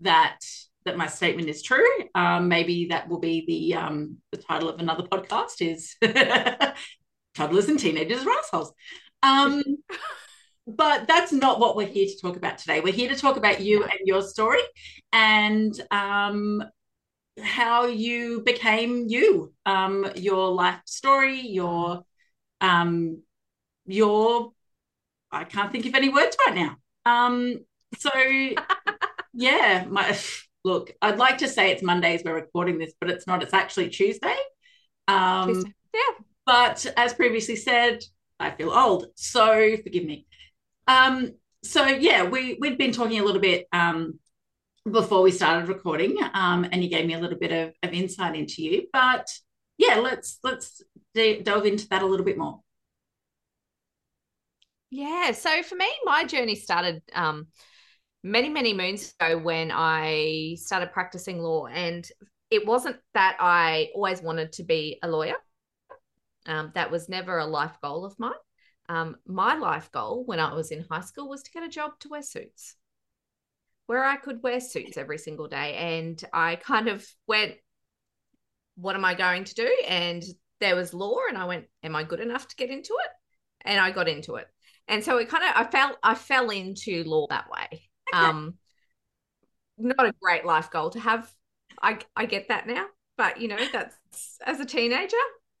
that 0.00 0.38
that 0.84 0.98
my 0.98 1.06
statement 1.06 1.48
is 1.48 1.62
true. 1.62 1.86
Um 2.14 2.48
maybe 2.48 2.88
that 2.90 3.08
will 3.08 3.20
be 3.20 3.44
the 3.46 3.74
um 3.74 4.18
the 4.30 4.36
title 4.36 4.68
of 4.68 4.78
another 4.78 5.04
podcast 5.04 5.62
is 5.62 5.96
toddlers 7.34 7.68
and 7.68 7.78
teenagers 7.78 8.26
are 8.26 8.30
assholes 8.30 8.72
um 9.22 9.62
but 10.66 11.06
that's 11.08 11.32
not 11.32 11.60
what 11.60 11.76
we're 11.76 11.86
here 11.86 12.06
to 12.06 12.20
talk 12.20 12.36
about 12.36 12.58
today. 12.58 12.80
We're 12.80 12.92
here 12.92 13.08
to 13.08 13.16
talk 13.16 13.36
about 13.36 13.60
you 13.60 13.82
and 13.82 14.00
your 14.04 14.22
story 14.22 14.62
and 15.12 15.72
um, 15.90 16.62
how 17.42 17.86
you 17.86 18.42
became 18.46 19.06
you, 19.08 19.52
um, 19.66 20.10
your 20.16 20.50
life 20.52 20.80
story, 20.86 21.40
your 21.40 22.04
um, 22.62 23.22
your 23.86 24.53
I 25.34 25.44
can't 25.44 25.72
think 25.72 25.86
of 25.86 25.94
any 25.94 26.08
words 26.08 26.36
right 26.46 26.54
now. 26.54 26.76
Um, 27.06 27.64
so 27.98 28.10
yeah, 29.34 29.84
my 29.88 30.18
look, 30.64 30.92
I'd 31.02 31.18
like 31.18 31.38
to 31.38 31.48
say 31.48 31.70
it's 31.70 31.82
Mondays 31.82 32.22
we're 32.24 32.34
recording 32.34 32.78
this, 32.78 32.94
but 33.00 33.10
it's 33.10 33.26
not. 33.26 33.42
It's 33.42 33.54
actually 33.54 33.90
Tuesday. 33.90 34.36
Um, 35.08 35.54
Tuesday. 35.54 35.74
Yeah. 35.92 36.24
But 36.46 36.86
as 36.96 37.14
previously 37.14 37.56
said, 37.56 38.02
I 38.38 38.50
feel 38.50 38.70
old, 38.70 39.06
so 39.14 39.76
forgive 39.82 40.04
me. 40.04 40.26
Um, 40.86 41.32
so 41.62 41.86
yeah, 41.86 42.24
we 42.24 42.58
we'd 42.60 42.78
been 42.78 42.92
talking 42.92 43.18
a 43.18 43.24
little 43.24 43.40
bit 43.40 43.66
um, 43.72 44.18
before 44.90 45.22
we 45.22 45.30
started 45.30 45.68
recording, 45.68 46.16
um, 46.34 46.66
and 46.70 46.82
you 46.82 46.90
gave 46.90 47.06
me 47.06 47.14
a 47.14 47.18
little 47.18 47.38
bit 47.38 47.52
of, 47.52 47.72
of 47.82 47.92
insight 47.94 48.36
into 48.36 48.62
you. 48.62 48.86
But 48.92 49.28
yeah, 49.78 49.96
let's 49.96 50.38
let's 50.42 50.82
de- 51.14 51.42
delve 51.42 51.66
into 51.66 51.88
that 51.88 52.02
a 52.02 52.06
little 52.06 52.26
bit 52.26 52.38
more. 52.38 52.60
Yeah, 54.90 55.32
so 55.32 55.62
for 55.62 55.74
me, 55.74 55.88
my 56.04 56.24
journey 56.24 56.54
started 56.54 57.02
um, 57.14 57.48
many 58.22 58.48
many 58.48 58.74
moons 58.74 59.14
ago 59.20 59.38
when 59.38 59.70
I 59.72 60.56
started 60.58 60.92
practicing 60.92 61.38
law, 61.40 61.66
and 61.66 62.06
it 62.50 62.66
wasn't 62.66 62.96
that 63.14 63.36
I 63.40 63.90
always 63.94 64.22
wanted 64.22 64.52
to 64.54 64.64
be 64.64 64.98
a 65.02 65.08
lawyer. 65.08 65.36
Um, 66.46 66.72
that 66.74 66.90
was 66.90 67.08
never 67.08 67.38
a 67.38 67.46
life 67.46 67.78
goal 67.82 68.04
of 68.04 68.18
mine. 68.18 68.32
Um, 68.88 69.16
my 69.26 69.54
life 69.56 69.90
goal 69.92 70.24
when 70.24 70.40
I 70.40 70.52
was 70.54 70.70
in 70.70 70.84
high 70.90 71.00
school 71.00 71.28
was 71.28 71.42
to 71.42 71.50
get 71.50 71.62
a 71.62 71.68
job 71.68 71.98
to 72.00 72.08
wear 72.08 72.22
suits, 72.22 72.76
where 73.86 74.04
I 74.04 74.16
could 74.16 74.42
wear 74.42 74.60
suits 74.60 74.96
every 74.96 75.18
single 75.18 75.48
day. 75.48 75.74
And 75.74 76.22
I 76.32 76.56
kind 76.56 76.88
of 76.88 77.06
went, 77.26 77.54
What 78.76 78.96
am 78.96 79.04
I 79.04 79.14
going 79.14 79.44
to 79.44 79.54
do? 79.54 79.76
And 79.88 80.22
there 80.60 80.76
was 80.76 80.94
law, 80.94 81.18
and 81.28 81.36
I 81.38 81.44
went, 81.44 81.66
Am 81.82 81.94
I 81.96 82.04
good 82.04 82.20
enough 82.20 82.48
to 82.48 82.56
get 82.56 82.70
into 82.70 82.94
it? 83.04 83.10
And 83.62 83.80
I 83.80 83.90
got 83.90 84.08
into 84.08 84.36
it. 84.36 84.48
And 84.88 85.02
so 85.02 85.16
it 85.18 85.28
kind 85.28 85.44
of 85.44 85.50
I 85.54 85.64
fell 85.64 85.96
I 86.02 86.14
fell 86.14 86.50
into 86.50 87.04
law 87.04 87.26
that 87.30 87.50
way. 87.50 87.88
Okay. 88.12 88.24
Um 88.24 88.54
not 89.78 90.06
a 90.06 90.14
great 90.20 90.44
life 90.44 90.70
goal 90.70 90.90
to 90.90 91.00
have. 91.00 91.32
I 91.82 91.98
I 92.14 92.26
get 92.26 92.48
that 92.48 92.66
now. 92.66 92.86
But 93.16 93.40
you 93.40 93.48
know, 93.48 93.58
that's 93.72 93.96
as 94.44 94.60
a 94.60 94.64
teenager, 94.64 95.16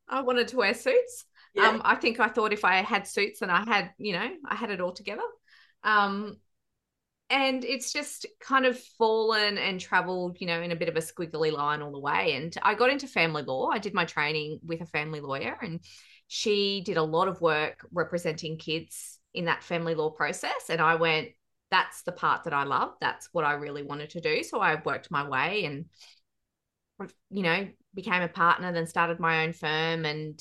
I 0.08 0.22
wanted 0.22 0.48
to 0.48 0.56
wear 0.56 0.74
suits. 0.74 1.24
Yeah. 1.54 1.68
Um, 1.68 1.82
I 1.84 1.94
think 1.94 2.18
I 2.18 2.28
thought 2.28 2.52
if 2.52 2.64
I 2.64 2.76
had 2.82 3.06
suits 3.06 3.42
and 3.42 3.50
I 3.50 3.64
had, 3.64 3.92
you 3.98 4.12
know, 4.12 4.28
I 4.48 4.54
had 4.56 4.70
it 4.70 4.80
all 4.80 4.92
together. 4.92 5.22
Um, 5.84 6.38
and 7.30 7.64
it's 7.64 7.92
just 7.92 8.26
kind 8.40 8.66
of 8.66 8.78
fallen 8.98 9.56
and 9.56 9.80
traveled, 9.80 10.38
you 10.40 10.46
know, 10.46 10.60
in 10.60 10.72
a 10.72 10.76
bit 10.76 10.88
of 10.88 10.96
a 10.96 11.00
squiggly 11.00 11.52
line 11.52 11.80
all 11.80 11.92
the 11.92 11.98
way. 11.98 12.34
And 12.34 12.54
I 12.62 12.74
got 12.74 12.90
into 12.90 13.06
family 13.06 13.42
law. 13.42 13.70
I 13.70 13.78
did 13.78 13.94
my 13.94 14.04
training 14.04 14.60
with 14.64 14.80
a 14.80 14.86
family 14.86 15.20
lawyer, 15.20 15.56
and 15.62 15.80
she 16.28 16.82
did 16.84 16.96
a 16.96 17.02
lot 17.02 17.28
of 17.28 17.40
work 17.40 17.86
representing 17.92 18.58
kids 18.58 19.18
in 19.32 19.46
that 19.46 19.62
family 19.62 19.94
law 19.94 20.10
process. 20.10 20.70
And 20.70 20.80
I 20.80 20.94
went, 20.96 21.28
that's 21.70 22.02
the 22.02 22.12
part 22.12 22.44
that 22.44 22.52
I 22.52 22.64
love. 22.64 22.92
That's 23.00 23.28
what 23.32 23.44
I 23.44 23.54
really 23.54 23.82
wanted 23.82 24.10
to 24.10 24.20
do. 24.20 24.42
So 24.42 24.60
I 24.60 24.80
worked 24.84 25.10
my 25.10 25.28
way 25.28 25.64
and, 25.64 25.86
you 27.30 27.42
know, 27.42 27.68
became 27.94 28.22
a 28.22 28.28
partner, 28.28 28.72
then 28.72 28.86
started 28.86 29.20
my 29.20 29.44
own 29.44 29.52
firm 29.52 30.04
and 30.04 30.40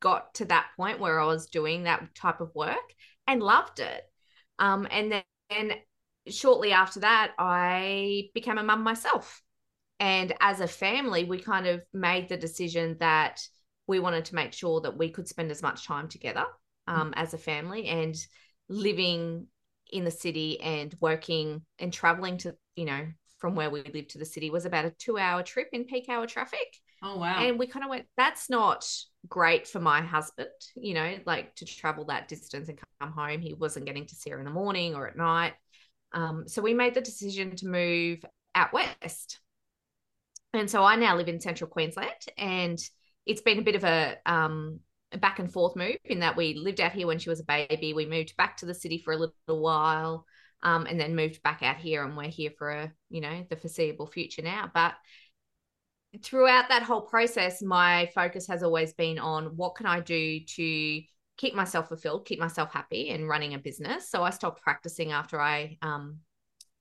got 0.00 0.34
to 0.34 0.44
that 0.46 0.68
point 0.76 1.00
where 1.00 1.20
I 1.20 1.26
was 1.26 1.46
doing 1.46 1.84
that 1.84 2.14
type 2.14 2.40
of 2.40 2.54
work 2.54 2.76
and 3.26 3.42
loved 3.42 3.80
it. 3.80 4.02
Um, 4.58 4.86
and 4.90 5.12
then 5.12 5.22
and 5.50 5.74
shortly 6.28 6.72
after 6.72 7.00
that, 7.00 7.32
I 7.38 8.28
became 8.34 8.58
a 8.58 8.62
mum 8.62 8.82
myself. 8.82 9.42
And 10.00 10.32
as 10.40 10.60
a 10.60 10.68
family, 10.68 11.24
we 11.24 11.38
kind 11.38 11.66
of 11.66 11.82
made 11.92 12.28
the 12.28 12.36
decision 12.36 12.96
that 13.00 13.40
we 13.88 13.98
wanted 13.98 14.26
to 14.26 14.34
make 14.34 14.52
sure 14.52 14.80
that 14.82 14.96
we 14.96 15.10
could 15.10 15.26
spend 15.26 15.50
as 15.50 15.62
much 15.62 15.86
time 15.86 16.06
together 16.06 16.46
um, 16.86 17.10
mm-hmm. 17.10 17.20
as 17.20 17.34
a 17.34 17.38
family 17.38 17.86
and 17.86 18.16
living 18.68 19.46
in 19.90 20.04
the 20.04 20.10
city 20.10 20.60
and 20.60 20.94
working 21.00 21.62
and 21.78 21.92
traveling 21.92 22.36
to, 22.38 22.54
you 22.76 22.84
know, 22.84 23.06
from 23.38 23.54
where 23.54 23.70
we 23.70 23.82
lived 23.82 24.10
to 24.10 24.18
the 24.18 24.24
city 24.24 24.50
was 24.50 24.66
about 24.66 24.84
a 24.84 24.90
two 24.98 25.18
hour 25.18 25.42
trip 25.42 25.68
in 25.72 25.84
peak 25.84 26.08
hour 26.08 26.26
traffic. 26.26 26.76
Oh, 27.02 27.18
wow. 27.18 27.38
And 27.38 27.58
we 27.58 27.66
kind 27.66 27.84
of 27.84 27.90
went, 27.90 28.06
that's 28.16 28.50
not 28.50 28.86
great 29.28 29.66
for 29.68 29.78
my 29.78 30.02
husband, 30.02 30.48
you 30.74 30.94
know, 30.94 31.16
like 31.24 31.54
to 31.56 31.64
travel 31.64 32.04
that 32.06 32.28
distance 32.28 32.68
and 32.68 32.78
come 33.00 33.12
home. 33.12 33.40
He 33.40 33.54
wasn't 33.54 33.86
getting 33.86 34.06
to 34.06 34.14
see 34.14 34.30
her 34.30 34.38
in 34.38 34.44
the 34.44 34.50
morning 34.50 34.94
or 34.94 35.08
at 35.08 35.16
night. 35.16 35.54
Um, 36.12 36.48
so 36.48 36.60
we 36.60 36.74
made 36.74 36.94
the 36.94 37.00
decision 37.00 37.54
to 37.56 37.68
move 37.68 38.24
out 38.54 38.72
west. 38.72 39.40
And 40.52 40.68
so 40.68 40.82
I 40.82 40.96
now 40.96 41.16
live 41.16 41.28
in 41.28 41.40
central 41.40 41.70
Queensland 41.70 42.10
and 42.36 42.78
it's 43.28 43.42
been 43.42 43.58
a 43.58 43.62
bit 43.62 43.76
of 43.76 43.84
a, 43.84 44.16
um, 44.26 44.80
a 45.12 45.18
back 45.18 45.38
and 45.38 45.52
forth 45.52 45.76
move 45.76 45.96
in 46.04 46.20
that 46.20 46.36
we 46.36 46.54
lived 46.54 46.80
out 46.80 46.92
here 46.92 47.06
when 47.06 47.18
she 47.18 47.30
was 47.30 47.40
a 47.40 47.44
baby. 47.44 47.92
We 47.92 48.06
moved 48.06 48.36
back 48.36 48.56
to 48.58 48.66
the 48.66 48.74
city 48.74 48.98
for 48.98 49.12
a 49.12 49.16
little 49.16 49.34
while 49.46 50.26
um, 50.62 50.86
and 50.86 50.98
then 50.98 51.14
moved 51.14 51.42
back 51.42 51.62
out 51.62 51.76
here 51.76 52.04
and 52.04 52.16
we're 52.16 52.28
here 52.28 52.50
for 52.58 52.70
a, 52.70 52.92
you 53.10 53.20
know, 53.20 53.44
the 53.48 53.56
foreseeable 53.56 54.06
future 54.06 54.42
now. 54.42 54.70
But 54.72 54.94
throughout 56.22 56.70
that 56.70 56.82
whole 56.82 57.02
process, 57.02 57.62
my 57.62 58.10
focus 58.14 58.46
has 58.48 58.62
always 58.62 58.94
been 58.94 59.18
on 59.18 59.56
what 59.56 59.74
can 59.74 59.86
I 59.86 60.00
do 60.00 60.40
to 60.40 61.02
keep 61.36 61.54
myself 61.54 61.88
fulfilled, 61.88 62.26
keep 62.26 62.40
myself 62.40 62.72
happy, 62.72 63.10
and 63.10 63.28
running 63.28 63.54
a 63.54 63.58
business. 63.58 64.10
So 64.10 64.22
I 64.22 64.30
stopped 64.30 64.62
practicing 64.62 65.12
after 65.12 65.40
I 65.40 65.76
um, 65.82 66.20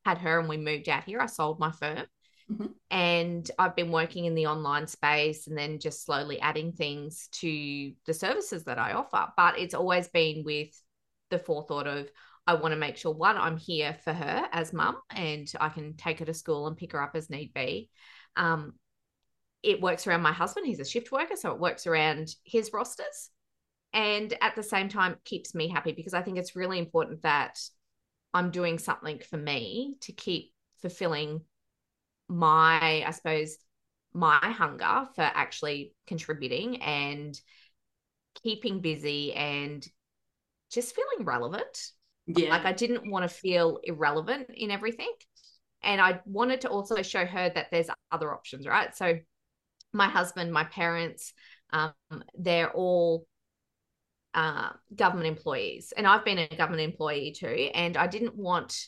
had 0.06 0.18
her 0.20 0.40
and 0.40 0.48
we 0.48 0.58
moved 0.58 0.88
out 0.90 1.04
here. 1.04 1.20
I 1.20 1.26
sold 1.28 1.60
my 1.60 1.72
firm. 1.72 2.06
Mm-hmm. 2.52 2.68
And 2.92 3.52
I've 3.60 3.76
been 3.76 3.92
working 3.92 4.26
in 4.26 4.36
the 4.36 4.48
online 4.48 4.88
space 4.88 5.48
and 5.48 5.58
then 5.58 5.80
just 5.80 6.06
slowly 6.06 6.40
adding 6.40 6.72
things 6.72 7.28
to 7.34 7.92
the 8.06 8.14
services 8.14 8.64
that 8.66 8.80
I 8.80 8.94
offer. 8.94 9.28
But 9.36 9.60
it's 9.60 9.74
always 9.74 10.08
been 10.08 10.44
with 10.46 10.70
the 11.30 11.40
forethought 11.40 11.88
of 11.88 12.10
I 12.48 12.54
want 12.54 12.72
to 12.72 12.78
make 12.78 12.96
sure 12.96 13.12
one, 13.14 13.36
I'm 13.38 13.58
here 13.58 13.94
for 14.06 14.14
her 14.14 14.48
as 14.54 14.72
mum 14.72 14.98
and 15.10 15.52
I 15.60 15.68
can 15.68 15.96
take 15.96 16.20
her 16.20 16.26
to 16.26 16.34
school 16.34 16.68
and 16.68 16.78
pick 16.78 16.94
her 16.94 17.04
up 17.04 17.12
as 17.16 17.30
need 17.30 17.54
be. 17.54 17.90
Um, 18.38 18.76
it 19.62 19.82
works 19.82 20.08
around 20.08 20.22
my 20.22 20.32
husband. 20.32 20.66
He's 20.66 20.80
a 20.80 20.86
shift 20.86 21.12
worker, 21.12 21.36
so 21.36 21.52
it 21.52 21.60
works 21.60 21.88
around 21.88 22.34
his 22.46 22.72
rosters. 22.72 23.30
And 23.92 24.34
at 24.42 24.56
the 24.56 24.64
same 24.64 24.88
time, 24.88 25.18
keeps 25.26 25.54
me 25.54 25.68
happy 25.68 25.92
because 25.92 26.14
I 26.14 26.22
think 26.22 26.38
it's 26.38 26.56
really 26.56 26.80
important 26.80 27.24
that 27.24 27.60
I'm 28.34 28.52
doing 28.52 28.78
something 28.78 29.20
for 29.20 29.38
me 29.38 29.96
to 30.02 30.14
keep 30.14 30.54
fulfilling 30.82 31.42
my, 32.28 33.04
I 33.06 33.12
suppose, 33.12 33.58
my 34.14 34.40
hunger 34.40 35.08
for 35.16 35.22
actually 35.22 35.94
contributing 36.08 36.82
and 36.82 37.40
keeping 38.44 38.82
busy 38.82 39.34
and 39.34 39.86
just 40.72 40.96
feeling 40.96 41.26
relevant. 41.26 41.92
Yeah. 42.26 42.50
Like 42.50 42.66
I 42.66 42.74
didn't 42.74 43.10
want 43.10 43.24
to 43.24 43.30
feel 43.30 43.80
irrelevant 43.84 44.48
in 44.54 44.72
everything. 44.72 45.12
And 45.84 46.02
I 46.02 46.20
wanted 46.26 46.62
to 46.62 46.70
also 46.70 47.02
show 47.02 47.26
her 47.26 47.50
that 47.50 47.68
there's 47.72 47.88
other 48.12 48.34
options, 48.34 48.68
right? 48.68 48.96
So 48.96 49.20
my 49.94 50.08
husband, 50.08 50.52
my 50.52 50.66
parents, 50.66 51.34
um, 51.72 51.94
they're 52.38 52.72
all 52.72 53.26
uh, 54.34 54.70
government 54.94 55.28
employees. 55.28 55.94
And 55.96 56.06
I've 56.06 56.26
been 56.26 56.40
a 56.40 56.48
government 56.48 56.84
employee 56.84 57.34
too. 57.38 57.70
And 57.74 57.96
I 57.96 58.08
didn't 58.08 58.36
want 58.36 58.88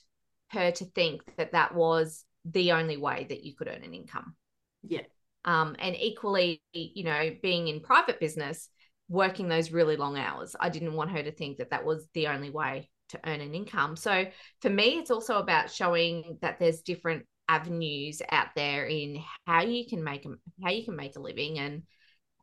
her 0.50 0.72
to 0.72 0.86
think 0.86 1.22
that 1.38 1.53
that 1.53 1.74
was 1.74 2.25
the 2.51 2.72
only 2.72 2.98
way 2.98 3.25
that 3.29 3.44
you 3.44 3.56
could 3.56 3.68
earn 3.68 3.84
an 3.84 3.94
income. 3.94 4.36
Yeah. 4.84 5.01
Um, 5.46 5.75
and 5.79 5.96
equally, 5.96 6.62
you 6.74 7.03
know, 7.03 7.32
being 7.41 7.68
in 7.68 7.82
private 7.82 8.20
business, 8.20 8.70
working 9.08 9.48
those 9.48 9.72
really 9.72 9.96
long 9.96 10.18
hours, 10.18 10.56
I 10.60 10.70
didn't 10.70 10.94
want 10.94 11.12
her 11.12 11.24
to 11.24 11.32
think 11.32 11.58
that 11.58 11.72
that 11.72 11.86
was 11.86 12.08
the 12.13 12.27
only 12.27 12.50
way 12.50 12.89
to 13.10 13.20
earn 13.25 13.41
an 13.41 13.56
income. 13.56 13.96
So 13.96 14.25
for 14.62 14.70
me, 14.70 15.00
it's 15.00 15.12
also 15.12 15.39
about 15.39 15.72
showing 15.72 16.38
that 16.41 16.60
there's 16.60 16.82
different 16.82 17.25
avenues 17.48 18.22
out 18.32 18.50
there 18.56 18.86
in 18.86 19.24
how 19.46 19.63
you 19.63 19.88
can 19.88 20.03
make 20.03 20.25
a, 20.25 20.29
how 20.63 20.70
you 20.70 20.86
can 20.86 20.96
make 20.96 21.15
a 21.15 21.22
living 21.22 21.58
and 21.58 21.84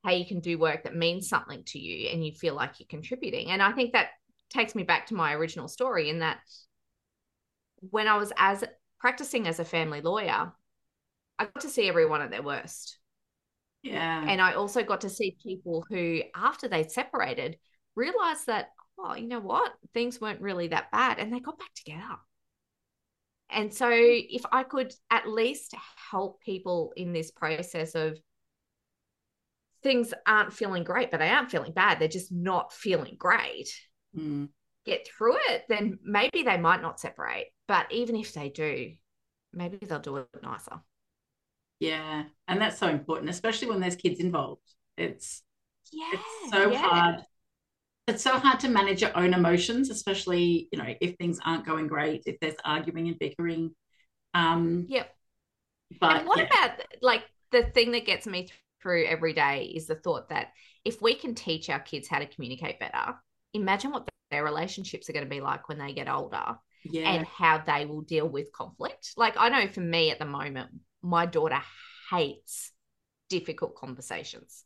how 0.04 0.10
you 0.12 0.26
can 0.26 0.40
do 0.40 0.58
work 0.58 0.84
that 0.84 0.96
means 0.96 1.28
something 1.28 1.62
to 1.66 1.78
you 1.78 2.08
and 2.08 2.24
you 2.24 2.32
feel 2.32 2.54
like 2.54 2.78
you're 2.78 2.86
contributing. 2.88 3.50
And 3.50 3.62
I 3.62 3.72
think 3.72 3.92
that 3.92 4.08
takes 4.50 4.74
me 4.74 4.82
back 4.82 5.06
to 5.06 5.14
my 5.14 5.34
original 5.34 5.68
story 5.68 6.10
in 6.10 6.20
that 6.20 6.38
when 7.90 8.08
I 8.08 8.16
was 8.16 8.32
as 8.36 8.64
practicing 8.98 9.46
as 9.46 9.60
a 9.60 9.64
family 9.64 10.00
lawyer, 10.00 10.52
I 11.38 11.44
got 11.44 11.60
to 11.60 11.68
see 11.68 11.88
everyone 11.88 12.22
at 12.22 12.30
their 12.30 12.42
worst. 12.42 12.98
Yeah. 13.82 14.24
And 14.26 14.40
I 14.40 14.54
also 14.54 14.82
got 14.82 15.02
to 15.02 15.10
see 15.10 15.36
people 15.42 15.84
who, 15.88 16.22
after 16.34 16.68
they 16.68 16.84
separated, 16.84 17.56
realized 17.94 18.46
that, 18.46 18.70
oh, 18.98 19.14
you 19.14 19.28
know 19.28 19.40
what? 19.40 19.72
Things 19.94 20.20
weren't 20.20 20.40
really 20.40 20.68
that 20.68 20.90
bad. 20.90 21.18
And 21.18 21.32
they 21.32 21.40
got 21.40 21.58
back 21.58 21.72
together. 21.74 22.16
And 23.48 23.72
so, 23.72 23.88
if 23.92 24.44
I 24.50 24.64
could 24.64 24.92
at 25.10 25.28
least 25.28 25.74
help 26.10 26.40
people 26.42 26.92
in 26.96 27.12
this 27.12 27.30
process 27.30 27.94
of 27.94 28.18
things 29.84 30.12
aren't 30.26 30.52
feeling 30.52 30.82
great, 30.82 31.12
but 31.12 31.18
they 31.18 31.28
aren't 31.28 31.50
feeling 31.52 31.72
bad, 31.72 32.00
they're 32.00 32.08
just 32.08 32.32
not 32.32 32.72
feeling 32.72 33.14
great. 33.16 33.68
Mm. 34.16 34.48
Get 34.86 35.06
through 35.06 35.36
it, 35.48 35.64
then 35.68 35.98
maybe 36.04 36.42
they 36.42 36.56
might 36.56 36.82
not 36.82 37.00
separate. 37.00 37.48
But 37.68 37.86
even 37.90 38.16
if 38.16 38.32
they 38.32 38.48
do, 38.48 38.92
maybe 39.52 39.78
they'll 39.78 39.98
do 39.98 40.16
it 40.16 40.28
nicer. 40.42 40.80
Yeah. 41.80 42.24
And 42.48 42.60
that's 42.60 42.78
so 42.78 42.88
important, 42.88 43.30
especially 43.30 43.68
when 43.68 43.80
there's 43.80 43.96
kids 43.96 44.20
involved. 44.20 44.62
It's 44.96 45.42
yeah, 45.92 46.10
it's 46.12 46.50
so 46.50 46.70
yeah. 46.70 46.78
hard. 46.78 47.22
It's 48.06 48.22
so 48.22 48.38
hard 48.38 48.60
to 48.60 48.68
manage 48.68 49.02
your 49.02 49.16
own 49.16 49.34
emotions, 49.34 49.90
especially, 49.90 50.68
you 50.70 50.78
know, 50.78 50.94
if 51.00 51.16
things 51.16 51.40
aren't 51.44 51.66
going 51.66 51.88
great, 51.88 52.22
if 52.26 52.38
there's 52.40 52.54
arguing 52.64 53.08
and 53.08 53.18
bickering. 53.18 53.74
Um, 54.32 54.86
yep. 54.88 55.10
But 56.00 56.18
and 56.18 56.28
what 56.28 56.38
yeah. 56.38 56.44
about 56.44 56.80
like 57.02 57.24
the 57.50 57.64
thing 57.64 57.92
that 57.92 58.06
gets 58.06 58.26
me 58.26 58.48
through 58.80 59.06
every 59.06 59.32
day 59.32 59.72
is 59.74 59.86
the 59.86 59.96
thought 59.96 60.28
that 60.28 60.48
if 60.84 61.02
we 61.02 61.14
can 61.14 61.34
teach 61.34 61.68
our 61.68 61.80
kids 61.80 62.06
how 62.06 62.20
to 62.20 62.26
communicate 62.26 62.78
better, 62.78 63.16
imagine 63.52 63.90
what 63.90 64.08
their 64.30 64.44
relationships 64.44 65.08
are 65.08 65.12
going 65.12 65.24
to 65.24 65.30
be 65.30 65.40
like 65.40 65.68
when 65.68 65.78
they 65.78 65.92
get 65.92 66.08
older 66.08 66.56
yeah. 66.84 67.10
and 67.10 67.26
how 67.26 67.58
they 67.58 67.86
will 67.86 68.02
deal 68.02 68.28
with 68.28 68.52
conflict. 68.52 69.12
Like 69.16 69.34
I 69.36 69.48
know 69.48 69.68
for 69.68 69.80
me 69.80 70.10
at 70.10 70.18
the 70.18 70.26
moment, 70.26 70.70
my 71.02 71.26
daughter 71.26 71.60
hates 72.10 72.72
difficult 73.28 73.74
conversations. 73.76 74.64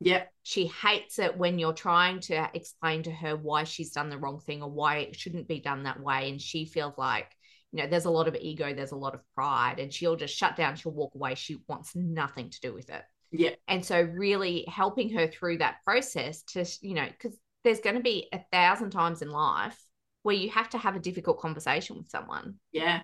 Yep. 0.00 0.32
She 0.42 0.66
hates 0.66 1.18
it 1.18 1.36
when 1.36 1.58
you're 1.58 1.72
trying 1.72 2.20
to 2.20 2.48
explain 2.54 3.04
to 3.04 3.12
her 3.12 3.36
why 3.36 3.64
she's 3.64 3.92
done 3.92 4.10
the 4.10 4.18
wrong 4.18 4.40
thing 4.40 4.62
or 4.62 4.70
why 4.70 4.98
it 4.98 5.16
shouldn't 5.16 5.46
be 5.46 5.60
done 5.60 5.84
that 5.84 6.00
way. 6.00 6.28
And 6.28 6.40
she 6.40 6.64
feels 6.64 6.94
like, 6.98 7.30
you 7.70 7.82
know, 7.82 7.88
there's 7.88 8.04
a 8.04 8.10
lot 8.10 8.28
of 8.28 8.34
ego, 8.34 8.74
there's 8.74 8.92
a 8.92 8.96
lot 8.96 9.14
of 9.14 9.20
pride, 9.34 9.78
and 9.78 9.92
she'll 9.92 10.16
just 10.16 10.36
shut 10.36 10.56
down, 10.56 10.76
she'll 10.76 10.92
walk 10.92 11.14
away. 11.14 11.34
She 11.36 11.62
wants 11.68 11.94
nothing 11.94 12.50
to 12.50 12.60
do 12.60 12.74
with 12.74 12.90
it. 12.90 13.02
Yeah. 13.30 13.50
And 13.68 13.84
so, 13.84 14.02
really 14.02 14.66
helping 14.68 15.10
her 15.14 15.26
through 15.26 15.58
that 15.58 15.76
process 15.84 16.42
to, 16.48 16.66
you 16.82 16.94
know, 16.94 17.06
because 17.06 17.38
there's 17.64 17.80
going 17.80 17.96
to 17.96 18.02
be 18.02 18.28
a 18.32 18.40
thousand 18.52 18.90
times 18.90 19.22
in 19.22 19.30
life 19.30 19.78
where 20.22 20.34
you 20.34 20.50
have 20.50 20.68
to 20.70 20.78
have 20.78 20.96
a 20.96 21.00
difficult 21.00 21.40
conversation 21.40 21.96
with 21.96 22.08
someone. 22.08 22.54
Yeah. 22.72 23.02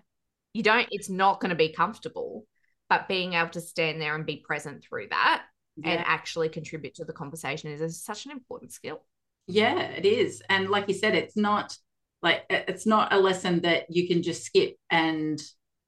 You 0.52 0.62
don't, 0.62 0.88
it's 0.90 1.10
not 1.10 1.40
going 1.40 1.50
to 1.50 1.56
be 1.56 1.70
comfortable, 1.72 2.46
but 2.88 3.08
being 3.08 3.34
able 3.34 3.50
to 3.50 3.60
stand 3.60 4.00
there 4.00 4.14
and 4.14 4.24
be 4.26 4.36
present 4.36 4.82
through 4.84 5.08
that 5.10 5.44
Yeah. 5.76 5.90
and 5.90 6.04
actually 6.06 6.48
contribute 6.48 6.94
to 6.94 7.04
the 7.04 7.12
conversation 7.12 7.70
is, 7.70 7.80
is 7.80 8.02
such 8.02 8.24
an 8.24 8.32
important 8.32 8.72
skill. 8.72 9.04
Yeah, 9.46 9.80
it 9.80 10.04
is. 10.04 10.42
And 10.48 10.68
like 10.68 10.88
you 10.88 10.94
said, 10.94 11.14
it's 11.14 11.36
not 11.36 11.76
like 12.20 12.44
it's 12.50 12.84
not 12.86 13.12
a 13.12 13.18
lesson 13.18 13.60
that 13.62 13.86
you 13.88 14.08
can 14.08 14.22
just 14.22 14.44
skip 14.44 14.76
and 14.90 15.40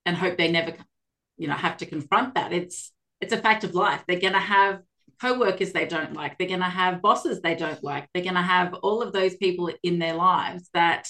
and 0.07 0.17
hope 0.17 0.39
they 0.39 0.51
never 0.51 0.75
you 1.37 1.49
know 1.49 1.55
have 1.55 1.77
to 1.79 1.87
confront 1.87 2.37
that. 2.37 2.53
It's 2.53 2.93
it's 3.21 3.33
a 3.35 3.39
fact 3.39 3.65
of 3.65 3.75
life. 3.75 4.03
They're 4.07 4.21
going 4.21 4.33
to 4.33 4.39
have 4.39 4.81
co-workers 5.21 5.73
they 5.73 5.87
don't 5.87 6.15
like. 6.15 6.39
They're 6.39 6.49
going 6.49 6.61
to 6.61 6.67
have 6.67 7.03
bosses 7.03 7.41
they 7.41 7.55
don't 7.55 7.83
like. 7.85 8.09
They're 8.15 8.23
going 8.25 8.35
to 8.37 8.43
have 8.43 8.75
all 8.75 9.03
of 9.03 9.13
those 9.13 9.37
people 9.37 9.71
in 9.83 9.99
their 9.99 10.15
lives 10.15 10.71
that 10.75 11.09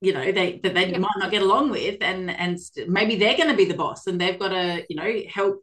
you 0.00 0.12
know 0.12 0.30
they 0.30 0.58
that 0.62 0.74
they 0.74 0.92
might 0.98 1.10
not 1.18 1.30
get 1.30 1.42
along 1.42 1.70
with 1.70 1.96
and 2.02 2.30
and 2.30 2.58
maybe 2.86 3.16
they're 3.16 3.36
going 3.36 3.48
to 3.48 3.56
be 3.56 3.64
the 3.64 3.74
boss 3.74 4.06
and 4.06 4.20
they've 4.20 4.38
got 4.38 4.50
to 4.50 4.84
you 4.90 4.96
know 4.96 5.12
help 5.32 5.62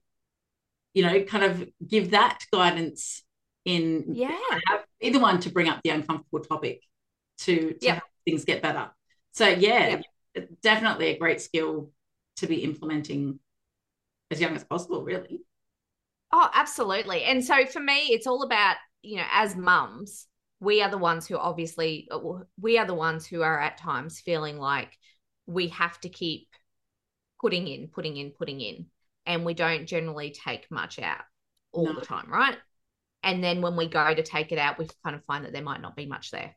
you 0.93 1.03
know 1.03 1.23
kind 1.23 1.43
of 1.43 1.67
give 1.87 2.11
that 2.11 2.39
guidance 2.51 3.23
in 3.65 4.05
Yeah. 4.13 4.37
have 4.67 4.83
either 5.01 5.19
one 5.19 5.39
to 5.41 5.49
bring 5.51 5.69
up 5.69 5.81
the 5.83 5.91
uncomfortable 5.91 6.39
topic 6.41 6.81
to, 7.39 7.73
to 7.81 7.91
help 7.91 8.03
things 8.25 8.45
get 8.45 8.61
better. 8.61 8.89
So 9.33 9.47
yeah, 9.47 10.01
Yep. 10.35 10.49
definitely 10.61 11.07
a 11.07 11.17
great 11.17 11.41
skill 11.41 11.91
to 12.37 12.47
be 12.47 12.63
implementing 12.63 13.39
as 14.31 14.41
young 14.41 14.55
as 14.55 14.63
possible, 14.63 15.03
really. 15.03 15.41
Oh, 16.35 16.49
absolutely. 16.51 17.23
And 17.23 17.45
so 17.45 17.65
for 17.67 17.79
me, 17.79 18.07
it's 18.09 18.25
all 18.25 18.41
about, 18.41 18.75
you 19.03 19.17
know, 19.17 19.25
as 19.31 19.55
mums, 19.55 20.25
we 20.59 20.81
are 20.81 20.89
the 20.89 20.97
ones 20.97 21.27
who 21.27 21.37
obviously, 21.37 22.07
uh, 22.09 22.19
we 22.59 22.79
are 22.79 22.87
the 22.87 22.95
ones 22.95 23.27
who 23.27 23.43
are 23.43 23.59
at 23.59 23.77
times 23.77 24.19
feeling 24.19 24.57
like 24.57 24.97
we 25.45 25.67
have 25.67 25.99
to 26.01 26.09
keep 26.09 26.47
putting 27.39 27.67
in, 27.67 27.87
putting 27.87 28.17
in, 28.17 28.31
putting 28.31 28.61
in. 28.61 28.87
And 29.27 29.45
we 29.45 29.53
don't 29.53 29.85
generally 29.85 30.31
take 30.31 30.71
much 30.71 30.97
out 30.97 31.21
all 31.71 31.85
No. 31.85 31.93
the 31.93 32.05
time, 32.05 32.29
right? 32.29 32.57
And 33.21 33.43
then 33.43 33.61
when 33.61 33.75
we 33.75 33.87
go 33.87 34.13
to 34.13 34.23
take 34.23 34.51
it 34.51 34.57
out, 34.57 34.79
we 34.79 34.87
kind 35.03 35.15
of 35.15 35.23
find 35.25 35.45
that 35.45 35.53
there 35.53 35.61
might 35.61 35.81
not 35.81 35.95
be 35.95 36.07
much 36.07 36.31
there. 36.31 36.55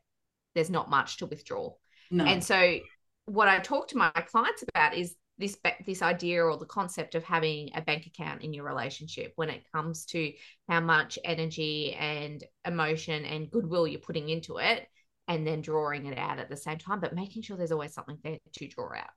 There's 0.55 0.71
not 0.71 0.89
much 0.89 1.17
to 1.17 1.27
withdraw. 1.27 1.73
No. 2.09 2.25
And 2.25 2.43
so, 2.43 2.79
what 3.25 3.47
I 3.47 3.59
talk 3.59 3.89
to 3.89 3.97
my 3.97 4.09
clients 4.09 4.63
about 4.67 4.95
is 4.95 5.15
this 5.37 5.57
this 5.85 6.01
idea 6.01 6.43
or 6.43 6.57
the 6.57 6.65
concept 6.65 7.15
of 7.15 7.23
having 7.23 7.69
a 7.75 7.81
bank 7.81 8.07
account 8.07 8.43
in 8.43 8.53
your 8.53 8.65
relationship 8.65 9.33
when 9.35 9.49
it 9.49 9.63
comes 9.71 10.05
to 10.05 10.33
how 10.67 10.79
much 10.79 11.19
energy 11.23 11.93
and 11.93 12.43
emotion 12.65 13.23
and 13.25 13.51
goodwill 13.51 13.87
you're 13.87 13.99
putting 13.99 14.29
into 14.29 14.57
it, 14.57 14.87
and 15.27 15.45
then 15.45 15.61
drawing 15.61 16.05
it 16.05 16.17
out 16.17 16.39
at 16.39 16.49
the 16.49 16.57
same 16.57 16.77
time, 16.77 16.99
but 16.99 17.13
making 17.13 17.41
sure 17.41 17.57
there's 17.57 17.71
always 17.71 17.93
something 17.93 18.17
there 18.23 18.37
to 18.53 18.67
draw 18.67 18.95
out 18.95 19.09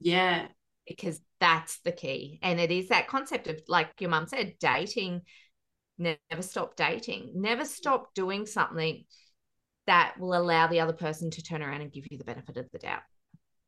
yeah. 0.00 0.46
because 0.86 1.20
that's 1.40 1.78
the 1.80 1.92
key. 1.92 2.38
And 2.42 2.58
it 2.58 2.70
is 2.70 2.88
that 2.88 3.08
concept 3.08 3.46
of, 3.46 3.60
like 3.68 3.90
your 4.00 4.10
mum 4.10 4.26
said, 4.26 4.54
dating. 4.60 5.22
Never 5.98 6.42
stop 6.42 6.76
dating. 6.76 7.32
Never 7.34 7.64
stop 7.64 8.14
doing 8.14 8.46
something 8.46 9.04
that 9.86 10.14
will 10.18 10.34
allow 10.34 10.66
the 10.68 10.80
other 10.80 10.92
person 10.92 11.30
to 11.30 11.42
turn 11.42 11.62
around 11.62 11.80
and 11.80 11.92
give 11.92 12.06
you 12.10 12.18
the 12.18 12.24
benefit 12.24 12.56
of 12.56 12.70
the 12.72 12.78
doubt 12.78 13.02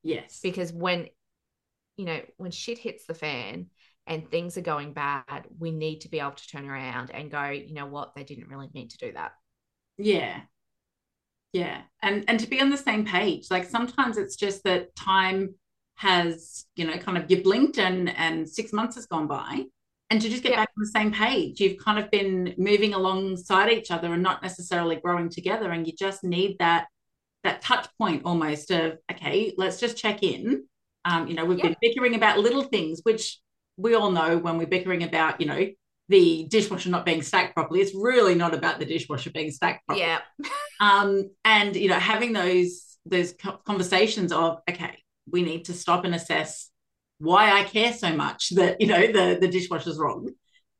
Yes. 0.03 0.41
because 0.43 0.73
when 0.73 1.09
you 2.01 2.07
know 2.07 2.21
when 2.39 2.51
shit 2.53 2.79
hits 2.79 3.07
the 3.07 3.15
fan 3.15 3.67
and 4.07 4.31
things 4.31 4.57
are 4.59 4.63
going 4.63 4.93
bad 4.95 5.47
we 5.59 5.71
need 5.71 6.01
to 6.03 6.09
be 6.11 6.21
able 6.21 6.33
to 6.33 6.49
turn 6.49 6.69
around 6.69 7.11
and 7.13 7.31
go 7.31 7.45
you 7.51 7.75
know 7.75 7.87
what 7.87 8.15
they 8.15 8.25
didn't 8.25 8.49
really 8.49 8.71
mean 8.75 8.89
to 8.89 8.99
do 8.99 9.13
that 9.13 9.33
Yeah. 9.99 10.47
Yeah. 11.53 11.83
And 12.03 12.25
and 12.29 12.39
to 12.41 12.47
be 12.47 12.61
on 12.61 12.71
the 12.71 12.77
same 12.77 13.05
page. 13.05 13.47
Like 13.51 13.65
sometimes 13.65 14.17
it's 14.19 14.37
just 14.37 14.63
that 14.65 14.95
time 14.95 15.55
has, 15.97 16.65
you 16.77 16.87
know, 16.87 16.97
kind 16.99 17.19
of 17.19 17.31
you 17.31 17.43
blinked 17.43 17.79
and 17.79 18.09
and 18.17 18.49
six 18.49 18.73
months 18.73 18.95
has 18.97 19.07
gone 19.07 19.27
by. 19.27 19.65
And 20.11 20.21
to 20.23 20.29
just 20.29 20.43
get 20.43 20.51
Yeah. 20.51 20.57
back 20.57 20.69
on 20.77 20.83
the 20.83 20.91
same 20.91 21.13
page, 21.13 21.61
you've 21.61 21.79
kind 21.79 21.99
of 21.99 22.11
been 22.11 22.55
moving 22.59 22.95
alongside 22.95 23.71
each 23.73 23.91
other 23.91 24.13
and 24.13 24.23
not 24.23 24.43
necessarily 24.43 24.97
growing 24.97 25.29
together. 25.29 25.71
And 25.71 25.87
you 25.87 25.93
just 25.93 26.25
need 26.25 26.57
that 26.59 26.87
that 27.45 27.63
touch 27.63 27.89
point 27.99 28.23
almost 28.25 28.71
of, 28.73 28.99
okay, 29.13 29.55
let's 29.59 29.81
just 29.81 29.99
check 29.99 30.23
in. 30.25 30.65
Um, 31.05 31.29
you 31.29 31.35
know, 31.35 31.45
we've 31.45 31.61
been 31.61 31.77
bickering 31.81 32.15
about 32.15 32.39
little 32.39 32.63
things, 32.63 33.01
which 33.03 33.39
we 33.77 33.95
all 33.95 34.11
know 34.11 34.37
when 34.39 34.59
we're 34.59 34.67
bickering 34.67 35.03
about, 35.03 35.41
you 35.41 35.47
know, 35.47 35.67
the 36.11 36.47
dishwasher 36.51 36.91
not 36.91 37.07
being 37.07 37.23
stacked 37.23 37.55
properly. 37.55 37.81
It's 37.81 37.95
really 37.95 38.35
not 38.35 38.53
about 38.53 38.79
the 38.81 38.85
dishwasher 38.85 39.31
being 39.31 39.51
stacked 39.51 39.87
properly. 39.87 40.07
Yeah. 40.07 40.21
Um, 40.81 41.31
and 41.45 41.77
you 41.77 41.91
know 41.91 41.99
having 41.99 42.33
those 42.33 42.97
those 43.05 43.35
conversations 43.67 44.33
of 44.33 44.61
okay 44.67 44.97
we 45.31 45.43
need 45.43 45.67
to 45.67 45.75
stop 45.75 46.07
and 46.07 46.15
assess 46.15 46.71
why 47.19 47.53
i 47.53 47.65
care 47.65 47.93
so 47.93 48.17
much 48.17 48.49
that 48.55 48.81
you 48.81 48.87
know 48.87 49.07
the 49.07 49.37
the 49.39 49.47
dishwasher's 49.47 49.99
wrong. 49.99 50.31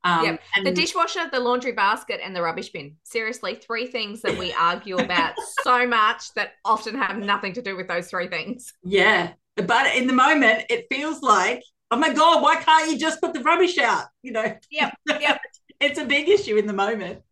Um 0.03 0.25
Yep. 0.25 0.41
and 0.57 0.67
the 0.67 0.73
dishwasher 0.73 1.29
the 1.31 1.39
laundry 1.39 1.73
basket 1.73 2.21
and 2.25 2.35
the 2.35 2.41
rubbish 2.41 2.71
bin. 2.71 2.97
Seriously 3.03 3.57
three 3.57 3.87
things 3.89 4.23
that 4.23 4.39
we 4.39 4.53
argue 4.59 4.97
about 4.97 5.35
so 5.63 5.87
much 5.87 6.33
that 6.33 6.53
often 6.65 6.95
have 6.95 7.19
nothing 7.19 7.53
to 7.53 7.61
do 7.61 7.77
with 7.77 7.87
those 7.87 8.09
three 8.09 8.29
things. 8.29 8.73
Yeah 8.83 9.33
but 9.57 9.95
in 9.97 10.07
the 10.07 10.13
moment 10.13 10.65
it 10.71 10.87
feels 10.91 11.23
like 11.23 11.63
oh 11.91 11.97
my 11.97 12.13
god 12.13 12.43
why 12.43 12.57
can't 12.57 12.91
you 12.91 12.99
just 12.99 13.21
put 13.21 13.33
the 13.33 13.43
rubbish 13.43 13.79
out? 13.79 14.07
You 14.23 14.33
know? 14.33 14.57
Yep, 14.71 14.95
yep. 15.21 15.41
it's 15.81 15.99
a 15.99 16.05
big 16.05 16.29
issue 16.29 16.57
in 16.57 16.67
the 16.67 16.73
moment. 16.73 17.23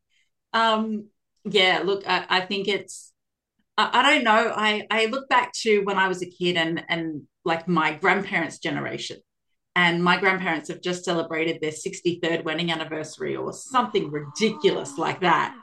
Um 0.52 1.08
yeah 1.44 1.82
look 1.84 2.02
i, 2.06 2.26
I 2.28 2.40
think 2.40 2.68
it's 2.68 3.12
I, 3.76 3.90
I 3.92 4.14
don't 4.14 4.24
know. 4.24 4.52
I 4.54 4.86
i 4.90 5.06
look 5.06 5.28
back 5.28 5.52
to 5.62 5.80
when 5.80 5.98
i 5.98 6.08
was 6.08 6.22
a 6.22 6.30
kid 6.30 6.56
and 6.56 6.84
and 6.88 7.22
like 7.44 7.68
my 7.68 7.94
grandparents 7.94 8.58
generation. 8.58 9.18
And 9.76 10.02
my 10.02 10.18
grandparents 10.18 10.68
have 10.70 10.80
just 10.80 11.04
celebrated 11.04 11.60
their 11.60 11.70
63rd 11.70 12.42
wedding 12.42 12.72
anniversary 12.72 13.36
or 13.36 13.52
something 13.52 14.10
ridiculous 14.10 14.98
like 14.98 15.20
that. 15.20 15.54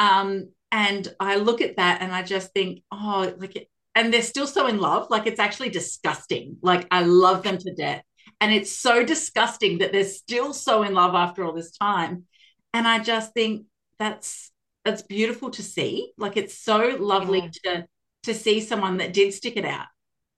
Um 0.00 0.48
and 0.72 1.12
i 1.18 1.36
look 1.36 1.60
at 1.60 1.76
that 1.76 2.00
and 2.00 2.12
i 2.12 2.22
just 2.22 2.52
think 2.52 2.82
oh 2.92 3.34
like 3.38 3.56
it, 3.56 3.68
and 4.00 4.14
they're 4.14 4.22
still 4.22 4.46
so 4.46 4.66
in 4.66 4.78
love 4.78 5.08
like 5.10 5.26
it's 5.26 5.38
actually 5.38 5.68
disgusting. 5.68 6.56
Like 6.62 6.86
i 6.90 7.02
love 7.02 7.42
them 7.42 7.58
to 7.58 7.74
death. 7.74 8.02
And 8.40 8.52
it's 8.52 8.72
so 8.72 9.04
disgusting 9.04 9.78
that 9.78 9.92
they're 9.92 10.04
still 10.04 10.54
so 10.54 10.82
in 10.82 10.94
love 10.94 11.14
after 11.14 11.44
all 11.44 11.52
this 11.52 11.72
time. 11.72 12.24
And 12.72 12.88
i 12.88 12.98
just 12.98 13.34
think 13.34 13.66
that's 13.98 14.50
that's 14.86 15.02
beautiful 15.02 15.50
to 15.50 15.62
see. 15.62 16.12
Like 16.16 16.38
it's 16.38 16.56
so 16.56 16.96
lovely 16.98 17.50
to 17.64 17.84
to 18.22 18.34
see 18.34 18.60
someone 18.60 18.96
that 18.98 19.12
did 19.12 19.34
stick 19.34 19.58
it 19.58 19.66
out. 19.66 19.86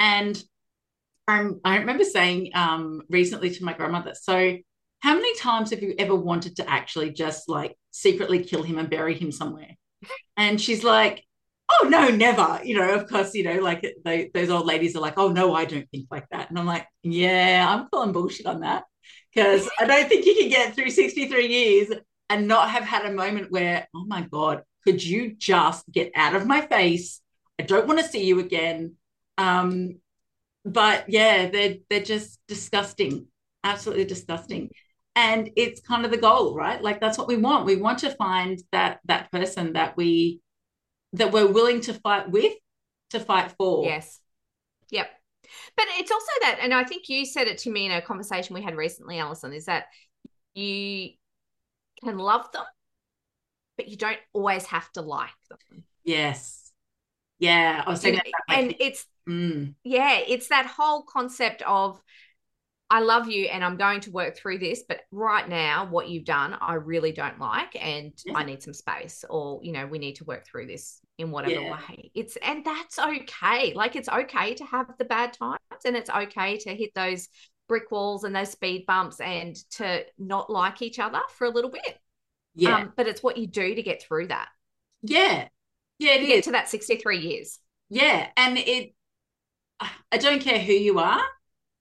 And 0.01 0.43
I'm, 1.29 1.61
i 1.65 1.77
remember 1.77 2.03
saying 2.03 2.51
um 2.55 3.03
recently 3.09 3.51
to 3.51 3.65
my 3.65 3.75
grandmother 3.75 4.13
so 4.21 4.59
how 4.99 5.15
many 5.15 5.37
times 5.37 5.71
have 5.71 5.81
you 5.81 5.95
ever 5.99 6.17
wanted 6.17 6.57
to 6.57 6.69
actually 6.69 7.11
just 7.11 7.49
like 7.49 7.77
secretly 7.93 8.43
kill 8.43 8.65
him 8.65 8.79
and 8.79 8.91
bury 8.91 9.15
him 9.15 9.31
somewhere? 9.31 9.77
And 10.37 10.61
she's 10.61 10.83
like 10.83 11.25
oh 11.73 11.89
no 11.89 12.09
never 12.09 12.61
you 12.65 12.77
know 12.77 12.95
of 12.95 13.09
course 13.09 13.35
you 13.35 13.43
know 13.43 13.59
like 13.61 13.85
they, 14.05 14.31
those 14.35 14.51
old 14.51 14.67
ladies 14.67 14.97
are 14.97 15.01
like 15.01 15.19
oh 15.19 15.29
no 15.29 15.55
i 15.55 15.65
don't 15.65 15.89
think 15.91 16.07
like 16.11 16.27
that 16.31 16.49
and 16.49 16.59
i'm 16.59 16.67
like 16.67 16.87
yeah 17.03 17.67
i'm 17.69 17.89
calling 17.89 18.13
bullshit 18.13 18.47
on 18.47 18.61
that 18.61 18.85
because 19.35 19.69
i 19.79 19.85
don't 19.85 20.09
think 20.09 20.27
you 20.27 20.35
can 20.35 20.49
get 20.49 20.75
through 20.75 20.91
63 20.91 21.47
years 21.47 21.89
and 22.29 22.49
not 22.49 22.71
have 22.71 22.85
had 22.85 23.05
a 23.05 23.13
moment 23.13 23.51
where 23.51 23.87
oh 23.95 24.05
my 24.07 24.23
god 24.23 24.63
could 24.85 25.03
you 25.03 25.35
just 25.35 25.85
get 25.91 26.11
out 26.15 26.35
of 26.35 26.47
my 26.47 26.61
face 26.61 27.23
I 27.63 27.65
don't 27.65 27.87
want 27.87 28.01
to 28.01 28.09
see 28.09 28.25
you 28.25 28.41
again. 28.41 28.97
Um, 29.39 30.01
but 30.65 31.05
yeah, 31.09 31.49
they're 31.49 31.77
they're 31.89 32.03
just 32.03 32.41
disgusting, 32.49 33.27
absolutely 33.65 34.05
disgusting. 34.05 34.71
And 35.15 35.51
it's 35.57 35.81
kind 35.81 36.05
of 36.05 36.11
the 36.11 36.17
goal, 36.17 36.55
right? 36.57 36.83
Like 36.83 37.01
that's 37.01 37.19
what 37.19 37.29
we 37.29 37.37
want. 37.37 37.67
We 37.67 37.77
want 37.77 38.01
to 38.01 38.11
find 38.11 38.61
that 38.73 39.01
that 39.05 39.31
person 39.31 39.75
that 39.75 39.97
we 39.97 40.41
that 41.15 41.33
we're 41.33 41.47
willing 41.47 41.81
to 41.83 41.95
fight 41.95 42.31
with, 42.31 42.55
to 43.11 43.21
fight 43.21 43.53
for. 43.59 43.85
Yes. 43.85 44.21
Yep. 44.91 45.11
But 45.77 45.87
it's 45.99 46.11
also 46.11 46.33
that, 46.43 46.59
and 46.63 46.73
I 46.73 46.85
think 46.85 47.09
you 47.09 47.27
said 47.27 47.49
it 47.49 47.59
to 47.59 47.71
me 47.71 47.87
in 47.87 47.93
a 47.93 48.01
conversation 48.01 48.55
we 48.55 48.63
had 48.63 48.77
recently, 48.77 49.19
Alison, 49.19 49.53
is 49.53 49.67
that 49.67 49.87
you 50.55 51.11
can 52.03 52.19
love 52.19 52.51
them, 52.53 52.65
but 53.77 53.89
you 53.89 53.97
don't 53.97 54.19
always 54.33 54.65
have 54.67 54.91
to 54.93 55.03
like 55.03 55.31
them. 55.49 55.85
Yes. 56.05 56.73
Yeah. 57.39 57.83
I 57.87 57.91
was 57.91 58.01
saying 58.01 58.17
that. 58.17 58.25
And 58.49 58.75
it's, 58.81 59.07
mm. 59.29 59.75
yeah, 59.85 60.19
it's 60.27 60.49
that 60.49 60.67
whole 60.67 61.03
concept 61.03 61.63
of, 61.63 62.01
I 62.93 63.01
love 63.01 63.27
you 63.27 63.47
and 63.47 63.65
I'm 63.65 63.79
going 63.79 64.01
to 64.01 64.11
work 64.11 64.37
through 64.37 64.59
this, 64.59 64.85
but 64.87 65.01
right 65.11 65.49
now, 65.49 65.87
what 65.87 66.11
you've 66.11 66.27
done, 66.27 66.55
I 66.61 66.75
really 66.75 67.11
don't 67.11 67.39
like, 67.41 67.75
and 67.75 68.13
yeah. 68.27 68.35
I 68.37 68.45
need 68.45 68.63
some 68.63 68.75
space, 68.75 69.25
or 69.31 69.61
you 69.63 69.73
know, 69.73 69.87
we 69.87 69.99
need 69.99 70.17
to 70.17 70.25
work 70.25 70.45
through 70.45 70.67
this 70.67 71.01
in 71.17 71.31
whatever 71.31 71.63
yeah. 71.63 71.73
way. 71.89 72.11
It's 72.15 72.37
and 72.37 72.63
that's 72.63 72.99
okay. 72.99 73.73
Like 73.73 73.97
it's 73.97 74.11
okay 74.11 74.53
to 74.57 74.65
have 74.67 74.89
the 74.99 75.07
bad 75.07 75.33
times, 75.33 75.59
and 75.87 75.97
it's 75.97 76.11
okay 76.11 76.59
to 76.59 76.75
hit 76.75 76.91
those 76.95 77.31
brick 77.67 77.91
walls 77.91 78.25
and 78.25 78.37
those 78.37 78.51
speed 78.51 78.85
bumps, 78.87 79.21
and 79.21 79.57
to 79.77 80.05
not 80.19 80.51
like 80.51 80.83
each 80.83 80.99
other 80.99 81.23
for 81.31 81.47
a 81.47 81.51
little 81.51 81.71
bit. 81.71 81.99
Yeah, 82.55 82.77
um, 82.77 82.93
but 82.95 83.09
it's 83.09 83.23
what 83.23 83.39
you 83.39 83.47
do 83.47 83.75
to 83.75 83.83
get 83.83 84.03
through 84.03 84.27
that. 84.27 84.51
Yeah, 85.01 85.49
yeah, 85.99 86.19
to 86.19 86.27
get 86.27 86.45
to 86.45 86.53
that 86.53 86.69
sixty-three 86.69 87.21
years. 87.21 87.59
Yeah, 87.89 88.29
and 88.37 88.59
it. 88.59 88.95
I 90.13 90.19
don't 90.19 90.43
care 90.43 90.61
who 90.61 90.75
you 90.75 90.99
are 91.01 91.23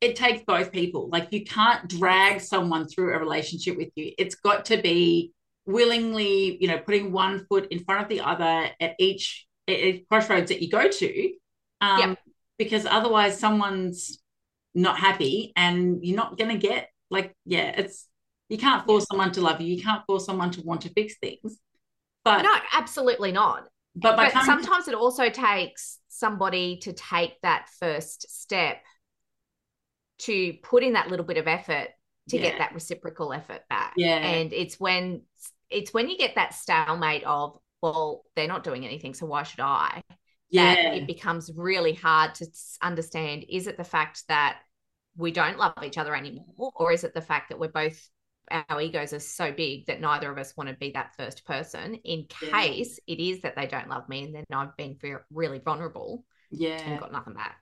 it 0.01 0.15
takes 0.15 0.43
both 0.45 0.71
people. 0.71 1.09
Like 1.09 1.27
you 1.31 1.45
can't 1.45 1.87
drag 1.87 2.41
someone 2.41 2.87
through 2.87 3.13
a 3.13 3.19
relationship 3.19 3.77
with 3.77 3.89
you. 3.95 4.11
It's 4.17 4.35
got 4.35 4.65
to 4.65 4.81
be 4.81 5.31
willingly, 5.65 6.57
you 6.59 6.67
know, 6.67 6.79
putting 6.79 7.11
one 7.11 7.45
foot 7.45 7.67
in 7.71 7.83
front 7.83 8.01
of 8.01 8.09
the 8.09 8.21
other 8.21 8.69
at 8.79 8.95
each 8.97 9.47
at 9.67 10.07
crossroads 10.09 10.49
that 10.49 10.61
you 10.61 10.69
go 10.69 10.89
to. 10.89 11.31
Um, 11.79 11.99
yep. 11.99 12.19
because 12.57 12.85
otherwise 12.85 13.39
someone's 13.39 14.19
not 14.75 14.99
happy 14.99 15.51
and 15.55 16.03
you're 16.03 16.17
not 16.17 16.37
gonna 16.37 16.57
get 16.57 16.89
like, 17.09 17.35
yeah, 17.45 17.73
it's 17.77 18.07
you 18.49 18.57
can't 18.57 18.85
force 18.85 19.05
someone 19.09 19.31
to 19.33 19.41
love 19.41 19.61
you, 19.61 19.75
you 19.75 19.83
can't 19.83 20.05
force 20.05 20.25
someone 20.25 20.51
to 20.51 20.61
want 20.61 20.81
to 20.81 20.89
fix 20.89 21.15
things. 21.19 21.57
But 22.25 22.41
no, 22.41 22.55
absolutely 22.73 23.31
not. 23.31 23.67
But, 23.95 24.15
but 24.15 24.31
sometimes 24.45 24.87
it 24.87 24.93
also 24.93 25.29
takes 25.29 25.99
somebody 26.07 26.77
to 26.77 26.93
take 26.93 27.41
that 27.41 27.67
first 27.79 28.29
step 28.41 28.77
to 30.21 30.53
put 30.63 30.83
in 30.83 30.93
that 30.93 31.09
little 31.09 31.25
bit 31.25 31.37
of 31.37 31.47
effort 31.47 31.89
to 32.29 32.37
yeah. 32.37 32.43
get 32.43 32.57
that 32.59 32.73
reciprocal 32.73 33.33
effort 33.33 33.61
back. 33.69 33.93
Yeah. 33.97 34.17
And 34.17 34.53
it's 34.53 34.79
when 34.79 35.23
it's 35.69 35.93
when 35.93 36.09
you 36.09 36.17
get 36.17 36.35
that 36.35 36.53
stalemate 36.53 37.23
of, 37.23 37.57
well, 37.81 38.23
they're 38.35 38.47
not 38.47 38.63
doing 38.63 38.85
anything, 38.85 39.13
so 39.13 39.25
why 39.25 39.43
should 39.43 39.61
I? 39.61 40.03
Yeah. 40.49 40.75
That 40.75 40.95
it 40.95 41.07
becomes 41.07 41.51
really 41.55 41.93
hard 41.93 42.35
to 42.35 42.47
understand 42.81 43.45
is 43.49 43.67
it 43.67 43.77
the 43.77 43.83
fact 43.83 44.23
that 44.27 44.59
we 45.17 45.31
don't 45.31 45.57
love 45.57 45.73
each 45.83 45.97
other 45.97 46.15
anymore, 46.15 46.71
or 46.75 46.91
is 46.91 47.03
it 47.03 47.13
the 47.13 47.21
fact 47.21 47.49
that 47.49 47.59
we're 47.59 47.69
both 47.69 48.09
our 48.69 48.81
egos 48.81 49.13
are 49.13 49.19
so 49.19 49.51
big 49.51 49.85
that 49.85 50.01
neither 50.01 50.29
of 50.29 50.37
us 50.37 50.55
want 50.57 50.69
to 50.69 50.75
be 50.75 50.91
that 50.91 51.15
first 51.17 51.45
person 51.45 51.95
in 51.95 52.25
case 52.25 52.99
yeah. 53.07 53.15
it 53.15 53.21
is 53.21 53.41
that 53.41 53.55
they 53.55 53.65
don't 53.65 53.87
love 53.87 54.07
me 54.09 54.25
and 54.25 54.35
then 54.35 54.43
I've 54.51 54.75
been 54.75 54.97
really 55.31 55.59
vulnerable 55.59 56.25
yeah 56.49 56.81
and 56.81 56.99
got 56.99 57.13
nothing 57.13 57.33
back 57.33 57.61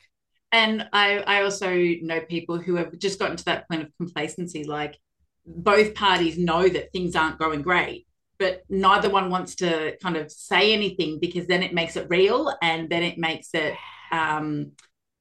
and 0.51 0.87
I, 0.93 1.19
I 1.19 1.43
also 1.43 1.71
know 2.01 2.21
people 2.21 2.57
who 2.57 2.75
have 2.75 2.97
just 2.97 3.19
gotten 3.19 3.37
to 3.37 3.45
that 3.45 3.69
point 3.69 3.83
of 3.83 3.89
complacency 3.97 4.63
like 4.63 4.97
both 5.45 5.95
parties 5.95 6.37
know 6.37 6.67
that 6.67 6.91
things 6.91 7.15
aren't 7.15 7.39
going 7.39 7.61
great 7.61 8.07
but 8.39 8.63
neither 8.69 9.09
one 9.09 9.29
wants 9.29 9.55
to 9.55 9.97
kind 10.01 10.15
of 10.15 10.31
say 10.31 10.73
anything 10.73 11.19
because 11.19 11.45
then 11.45 11.61
it 11.61 11.73
makes 11.73 11.97
it 11.97 12.07
real 12.09 12.55
and 12.61 12.89
then 12.89 13.03
it 13.03 13.17
makes 13.17 13.49
it 13.53 13.75
um, 14.11 14.71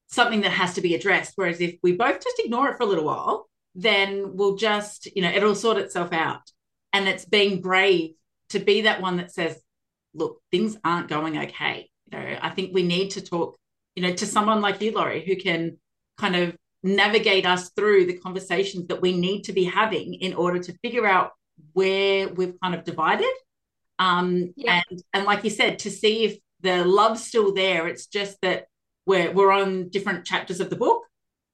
something 0.06 0.40
that 0.42 0.52
has 0.52 0.74
to 0.74 0.80
be 0.80 0.94
addressed. 0.94 1.32
Whereas 1.34 1.60
if 1.60 1.78
we 1.82 1.92
both 1.92 2.22
just 2.22 2.38
ignore 2.38 2.68
it 2.68 2.76
for 2.76 2.84
a 2.84 2.86
little 2.86 3.04
while 3.04 3.48
then 3.74 4.36
we'll 4.36 4.56
just 4.56 5.06
you 5.14 5.22
know 5.22 5.30
it'll 5.30 5.54
sort 5.54 5.78
itself 5.78 6.12
out. 6.12 6.50
And 6.92 7.06
it's 7.08 7.24
being 7.24 7.60
brave 7.60 8.14
to 8.50 8.58
be 8.58 8.82
that 8.82 9.00
one 9.00 9.16
that 9.18 9.32
says 9.32 9.60
look 10.14 10.40
things 10.50 10.76
aren't 10.84 11.08
going 11.08 11.38
okay. 11.38 11.90
You 12.10 12.18
know 12.18 12.38
i 12.40 12.48
think 12.48 12.72
we 12.72 12.82
need 12.82 13.10
to 13.10 13.20
talk 13.20 13.58
you 13.98 14.06
know, 14.06 14.12
to 14.12 14.26
someone 14.26 14.60
like 14.60 14.80
you, 14.80 14.92
Lorrie, 14.92 15.24
who 15.26 15.34
can 15.34 15.76
kind 16.18 16.36
of 16.36 16.56
navigate 16.84 17.44
us 17.44 17.70
through 17.70 18.06
the 18.06 18.16
conversations 18.16 18.86
that 18.86 19.02
we 19.02 19.10
need 19.12 19.42
to 19.42 19.52
be 19.52 19.64
having 19.64 20.14
in 20.14 20.34
order 20.34 20.60
to 20.60 20.72
figure 20.84 21.04
out 21.04 21.32
where 21.72 22.28
we've 22.28 22.54
kind 22.62 22.76
of 22.76 22.84
divided. 22.84 23.32
Um, 23.98 24.54
yeah. 24.54 24.82
and 24.88 25.02
and 25.12 25.24
like 25.24 25.42
you 25.42 25.50
said, 25.50 25.80
to 25.80 25.90
see 25.90 26.26
if 26.26 26.38
the 26.60 26.84
love's 26.84 27.24
still 27.26 27.52
there. 27.52 27.88
It's 27.88 28.06
just 28.06 28.40
that 28.42 28.66
we're 29.04 29.32
we're 29.32 29.50
on 29.50 29.88
different 29.88 30.24
chapters 30.24 30.60
of 30.60 30.70
the 30.70 30.76
book, 30.76 31.02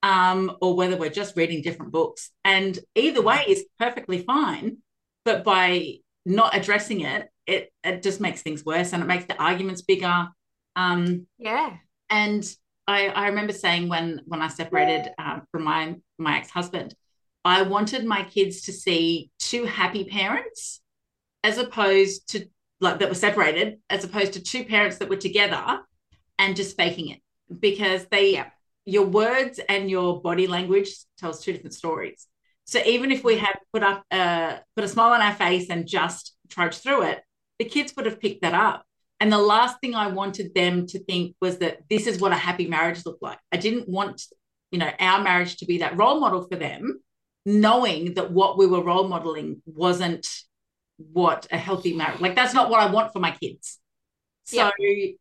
um, 0.03 0.55
or 0.61 0.77
whether 0.77 0.99
we're 0.99 1.09
just 1.09 1.39
reading 1.39 1.63
different 1.63 1.93
books. 1.93 2.31
And 2.45 2.79
either 2.95 3.23
way 3.23 3.43
is 3.49 3.65
perfectly 3.79 4.19
fine. 4.19 4.83
But 5.25 5.45
by 5.45 6.01
not 6.27 6.55
addressing 6.55 7.01
it, 7.01 7.31
it 7.47 7.73
it 7.83 8.03
just 8.03 8.21
makes 8.21 8.43
things 8.43 8.67
worse 8.67 8.93
and 8.93 9.03
it 9.03 9.07
makes 9.07 9.25
the 9.25 9.43
arguments 9.43 9.81
bigger. 9.81 10.29
Um, 10.77 11.27
yeah 11.39 11.79
and 12.15 12.45
I, 12.87 13.09
I 13.09 13.27
remember 13.29 13.53
saying 13.53 13.89
when 13.89 14.21
when 14.27 14.41
I 14.41 14.49
separated 14.49 15.13
uh, 15.19 15.41
from 15.51 15.65
my 15.65 15.97
my 16.17 16.39
ex 16.39 16.51
husband, 16.51 16.95
I 17.45 17.63
wanted 17.63 18.05
my 18.05 18.23
kids 18.23 18.63
to 18.63 18.73
see 18.73 19.31
two 19.39 19.65
happy 19.65 20.05
parents, 20.05 20.81
as 21.43 21.59
opposed 21.59 22.29
to 22.31 22.47
like 22.81 22.99
that 23.01 23.09
were 23.09 23.23
separated, 23.29 23.79
as 23.91 24.05
opposed 24.05 24.35
to 24.35 24.41
two 24.41 24.65
parents 24.65 24.99
that 24.99 25.09
were 25.09 25.23
together 25.29 25.81
and 26.39 26.57
just 26.57 26.77
faking 26.77 27.09
it, 27.09 27.21
because 27.69 28.07
they 28.15 28.35
yeah. 28.35 28.51
your 28.85 29.07
words 29.07 29.59
and 29.69 29.91
your 29.91 30.23
body 30.23 30.47
language 30.47 30.91
tells 31.19 31.41
two 31.41 31.53
different 31.53 31.75
stories. 31.75 32.29
So 32.65 32.79
even 32.95 33.11
if 33.11 33.25
we 33.25 33.39
had 33.39 33.57
put 33.73 33.83
up 33.83 34.05
uh, 34.11 34.59
put 34.77 34.85
a 34.85 34.89
smile 34.89 35.13
on 35.15 35.21
our 35.21 35.35
face 35.35 35.67
and 35.69 35.87
just 35.99 36.37
trudged 36.49 36.81
through 36.83 37.03
it, 37.11 37.19
the 37.59 37.65
kids 37.65 37.93
would 37.97 38.07
have 38.07 38.21
picked 38.21 38.43
that 38.43 38.55
up. 38.55 38.87
And 39.25 39.33
the 39.33 39.39
last 39.39 39.81
thing 39.81 39.95
I 39.95 40.09
wanted 40.09 40.55
them 40.55 40.87
to 40.89 41.03
think 41.03 41.35
was 41.41 41.57
that 41.61 41.79
this 41.89 42.07
is 42.07 42.21
what 42.21 42.33
a 42.33 42.37
happy 42.37 42.67
marriage 42.67 43.07
looked 43.07 43.23
like. 43.23 43.39
I 43.51 43.57
didn't 43.57 43.89
want, 43.89 44.21
you 44.71 44.79
know, 44.79 44.91
our 45.01 45.23
marriage 45.23 45.57
to 45.57 45.65
be 45.65 45.79
that 45.79 45.97
role 45.97 46.21
model 46.21 46.47
for 46.47 46.57
them, 46.57 47.01
knowing 47.47 48.13
that 48.17 48.31
what 48.31 48.59
we 48.59 48.67
were 48.67 48.83
role 48.83 49.09
modeling 49.09 49.63
wasn't 49.65 50.29
what 50.99 51.47
a 51.51 51.57
healthy 51.57 51.95
marriage 51.95 52.21
like 52.21 52.37
that's 52.37 52.53
not 52.53 52.69
what 52.69 52.81
I 52.81 52.91
want 52.91 53.15
for 53.15 53.19
my 53.19 53.31
kids. 53.31 53.79
So 54.45 54.71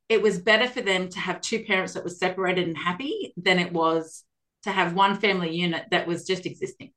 it 0.09 0.21
was 0.21 0.37
better 0.37 0.67
for 0.67 0.81
them 0.81 1.07
to 1.07 1.19
have 1.19 1.39
two 1.39 1.63
parents 1.63 1.93
that 1.93 2.03
were 2.03 2.09
separated 2.09 2.67
and 2.67 2.77
happy 2.77 3.33
than 3.37 3.57
it 3.57 3.71
was 3.71 4.25
to 4.63 4.69
have 4.69 4.95
one 4.95 5.15
family 5.15 5.55
unit 5.55 5.85
that 5.91 6.07
was 6.07 6.27
just 6.27 6.45
existing. 6.45 6.91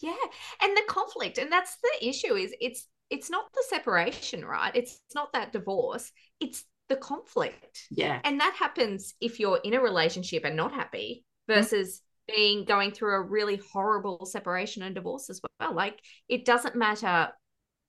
Yeah. 0.00 0.14
And 0.60 0.76
the 0.76 0.82
conflict, 0.86 1.38
and 1.38 1.50
that's 1.50 1.78
the 1.82 2.06
issue 2.06 2.34
is 2.34 2.54
it's 2.60 2.86
it's 3.12 3.30
not 3.30 3.44
the 3.52 3.62
separation, 3.68 4.44
right? 4.44 4.74
It's, 4.74 4.98
it's 5.06 5.14
not 5.14 5.34
that 5.34 5.52
divorce. 5.52 6.10
It's 6.40 6.64
the 6.88 6.96
conflict. 6.96 7.86
Yeah. 7.90 8.20
And 8.24 8.40
that 8.40 8.54
happens 8.58 9.14
if 9.20 9.38
you're 9.38 9.60
in 9.62 9.74
a 9.74 9.80
relationship 9.80 10.44
and 10.44 10.56
not 10.56 10.72
happy 10.72 11.24
versus 11.46 12.00
mm-hmm. 12.00 12.36
being 12.36 12.64
going 12.64 12.90
through 12.90 13.14
a 13.14 13.22
really 13.22 13.60
horrible 13.72 14.24
separation 14.24 14.82
and 14.82 14.94
divorce 14.94 15.28
as 15.28 15.40
well. 15.60 15.74
Like 15.74 16.00
it 16.28 16.44
doesn't 16.44 16.74
matter 16.74 17.28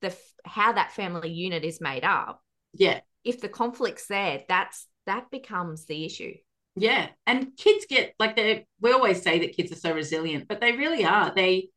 the 0.01 0.15
how 0.45 0.73
that 0.73 0.91
family 0.91 1.31
unit 1.31 1.63
is 1.63 1.79
made 1.79 2.03
up. 2.03 2.41
Yeah. 2.73 2.99
If 3.23 3.39
the 3.39 3.49
conflict's 3.49 4.07
there, 4.07 4.43
that's 4.49 4.88
that 5.05 5.31
becomes 5.31 5.86
the 5.86 6.05
issue. 6.05 6.33
Yeah. 6.75 7.07
And 7.25 7.55
kids 7.55 7.86
get 7.89 8.13
like 8.19 8.36
they 8.36 8.67
we 8.81 8.91
always 8.91 9.21
say 9.21 9.39
that 9.39 9.55
kids 9.55 9.71
are 9.71 9.75
so 9.75 9.93
resilient, 9.93 10.49
but 10.49 10.59
they 10.59 10.73
really 10.73 11.05
are. 11.05 11.33
They 11.33 11.69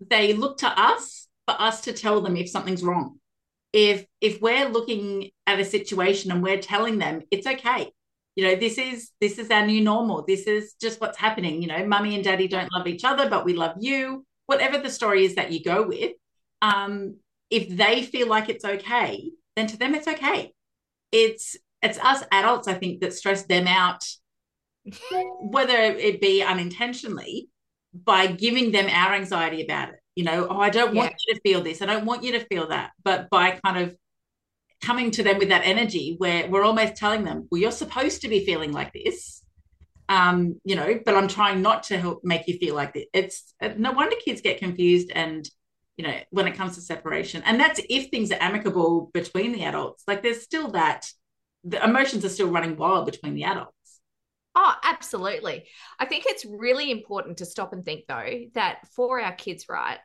they 0.00 0.34
look 0.34 0.58
to 0.58 0.68
us 0.68 1.26
for 1.46 1.60
us 1.60 1.82
to 1.82 1.92
tell 1.92 2.20
them 2.20 2.36
if 2.36 2.48
something's 2.48 2.82
wrong. 2.82 3.18
If 3.72 4.04
if 4.20 4.40
we're 4.40 4.68
looking 4.68 5.30
at 5.46 5.58
a 5.58 5.64
situation 5.64 6.30
and 6.30 6.42
we're 6.42 6.60
telling 6.60 6.98
them 6.98 7.22
it's 7.30 7.46
okay, 7.46 7.90
you 8.36 8.44
know, 8.44 8.54
this 8.54 8.78
is 8.78 9.10
this 9.20 9.38
is 9.38 9.50
our 9.50 9.66
new 9.66 9.80
normal. 9.82 10.24
This 10.26 10.46
is 10.46 10.74
just 10.80 11.00
what's 11.00 11.18
happening. 11.18 11.62
You 11.62 11.68
know, 11.68 11.86
mummy 11.86 12.14
and 12.14 12.24
daddy 12.24 12.48
don't 12.48 12.72
love 12.72 12.86
each 12.86 13.04
other, 13.04 13.28
but 13.28 13.44
we 13.44 13.54
love 13.54 13.76
you. 13.80 14.26
Whatever 14.46 14.78
the 14.78 14.90
story 14.90 15.24
is 15.24 15.36
that 15.36 15.52
you 15.52 15.62
go 15.62 15.86
with, 15.86 16.12
um, 16.60 17.16
if 17.50 17.68
they 17.68 18.02
feel 18.02 18.28
like 18.28 18.48
it's 18.48 18.64
okay, 18.64 19.30
then 19.56 19.66
to 19.68 19.76
them 19.76 19.94
it's 19.94 20.08
okay. 20.08 20.52
It's 21.10 21.56
it's 21.82 21.98
us 21.98 22.22
adults, 22.30 22.68
I 22.68 22.74
think, 22.74 23.00
that 23.00 23.14
stress 23.14 23.44
them 23.44 23.66
out, 23.66 24.04
whether 25.40 25.76
it 25.76 26.20
be 26.20 26.42
unintentionally, 26.42 27.48
by 27.94 28.26
giving 28.26 28.70
them 28.70 28.88
our 28.88 29.14
anxiety 29.14 29.64
about 29.64 29.90
it 29.90 30.01
you 30.14 30.24
know 30.24 30.46
oh 30.48 30.60
i 30.60 30.70
don't 30.70 30.94
want 30.94 31.10
yeah. 31.10 31.16
you 31.26 31.34
to 31.34 31.40
feel 31.40 31.62
this 31.62 31.82
i 31.82 31.86
don't 31.86 32.04
want 32.04 32.22
you 32.22 32.32
to 32.32 32.44
feel 32.46 32.68
that 32.68 32.90
but 33.02 33.30
by 33.30 33.58
kind 33.64 33.78
of 33.78 33.96
coming 34.82 35.12
to 35.12 35.22
them 35.22 35.38
with 35.38 35.48
that 35.48 35.62
energy 35.64 36.16
where 36.18 36.48
we're 36.48 36.64
almost 36.64 36.96
telling 36.96 37.24
them, 37.24 37.48
well, 37.50 37.60
you're 37.60 37.70
supposed 37.70 38.20
to 38.22 38.28
be 38.28 38.44
feeling 38.44 38.72
like 38.72 38.92
this. 38.92 39.42
Um, 40.08 40.60
you 40.64 40.74
know, 40.74 41.00
but 41.06 41.14
I'm 41.14 41.28
trying 41.28 41.62
not 41.62 41.84
to 41.84 41.96
help 41.96 42.20
make 42.24 42.46
you 42.48 42.58
feel 42.58 42.74
like 42.74 42.92
this. 42.92 43.06
It's 43.14 43.54
no 43.78 43.92
wonder 43.92 44.16
kids 44.22 44.42
get 44.42 44.58
confused 44.58 45.10
and 45.14 45.48
you 45.96 46.06
know, 46.06 46.18
when 46.30 46.48
it 46.48 46.56
comes 46.56 46.74
to 46.74 46.80
separation. 46.80 47.42
And 47.44 47.60
that's 47.60 47.80
if 47.88 48.08
things 48.10 48.32
are 48.32 48.42
amicable 48.42 49.10
between 49.12 49.52
the 49.52 49.64
adults. 49.64 50.02
Like 50.08 50.22
there's 50.22 50.42
still 50.42 50.68
that 50.72 51.06
the 51.64 51.82
emotions 51.84 52.24
are 52.24 52.30
still 52.30 52.48
running 52.48 52.76
wild 52.76 53.06
between 53.06 53.34
the 53.34 53.44
adults. 53.44 53.72
Oh, 54.54 54.74
absolutely. 54.84 55.64
I 55.98 56.04
think 56.04 56.24
it's 56.26 56.44
really 56.44 56.90
important 56.90 57.38
to 57.38 57.46
stop 57.46 57.72
and 57.72 57.84
think 57.84 58.04
though 58.06 58.44
that 58.54 58.86
for 58.94 59.20
our 59.20 59.32
kids, 59.32 59.66
right, 59.68 59.98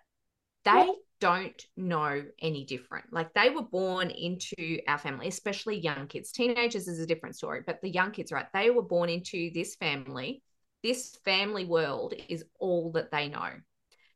they 0.64 0.72
yeah. 0.72 0.92
don't 1.20 1.66
know 1.76 2.24
any 2.42 2.66
different. 2.66 3.12
Like 3.12 3.34
they 3.34 3.50
were 3.50 3.64
born 3.64 4.10
into 4.10 4.80
our 4.88 4.98
family, 4.98 5.28
especially 5.28 5.80
young 5.80 6.08
kids. 6.08 6.32
Teenagers 6.32 6.88
is 6.88 7.00
a 7.00 7.06
different 7.06 7.36
story, 7.36 7.62
but 7.66 7.82
the 7.82 7.90
young 7.90 8.12
kids, 8.12 8.32
right, 8.32 8.46
they 8.54 8.70
were 8.70 8.84
born 8.84 9.10
into 9.10 9.52
this 9.54 9.76
family. 9.76 10.42
This 10.82 11.18
family 11.26 11.66
world 11.66 12.14
is 12.30 12.46
all 12.60 12.92
that 12.94 13.12
they 13.12 13.28
know. 13.28 13.50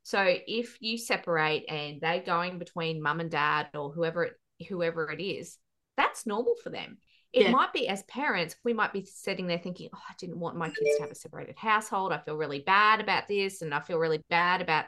So 0.02 0.24
if 0.46 0.78
you 0.80 0.96
separate 0.98 1.64
and 1.68 2.00
they're 2.00 2.22
going 2.22 2.58
between 2.58 3.02
mum 3.02 3.20
and 3.20 3.30
dad 3.30 3.68
or 3.74 3.92
whoever 3.92 4.24
it, 4.24 4.32
whoever 4.68 5.10
it 5.10 5.22
is, 5.22 5.58
that's 5.96 6.26
normal 6.26 6.54
for 6.62 6.70
them. 6.70 6.98
It 7.32 7.44
yeah. 7.44 7.50
might 7.50 7.72
be 7.72 7.88
as 7.88 8.02
parents, 8.04 8.56
we 8.62 8.74
might 8.74 8.92
be 8.92 9.06
sitting 9.06 9.46
there 9.46 9.58
thinking, 9.58 9.88
oh, 9.94 10.00
I 10.08 10.12
didn't 10.18 10.38
want 10.38 10.56
my 10.56 10.68
kids 10.68 10.96
to 10.96 11.02
have 11.02 11.10
a 11.10 11.14
separated 11.14 11.56
household. 11.56 12.12
I 12.12 12.18
feel 12.18 12.36
really 12.36 12.60
bad 12.60 13.00
about 13.00 13.26
this. 13.26 13.62
And 13.62 13.72
I 13.72 13.80
feel 13.80 13.98
really 13.98 14.22
bad 14.28 14.60
about 14.60 14.84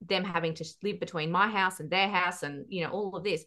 them 0.00 0.24
having 0.24 0.54
to 0.54 0.64
live 0.82 0.98
between 0.98 1.30
my 1.30 1.48
house 1.48 1.78
and 1.78 1.88
their 1.88 2.08
house 2.08 2.42
and, 2.42 2.66
you 2.68 2.82
know, 2.82 2.90
all 2.90 3.14
of 3.14 3.22
this. 3.22 3.44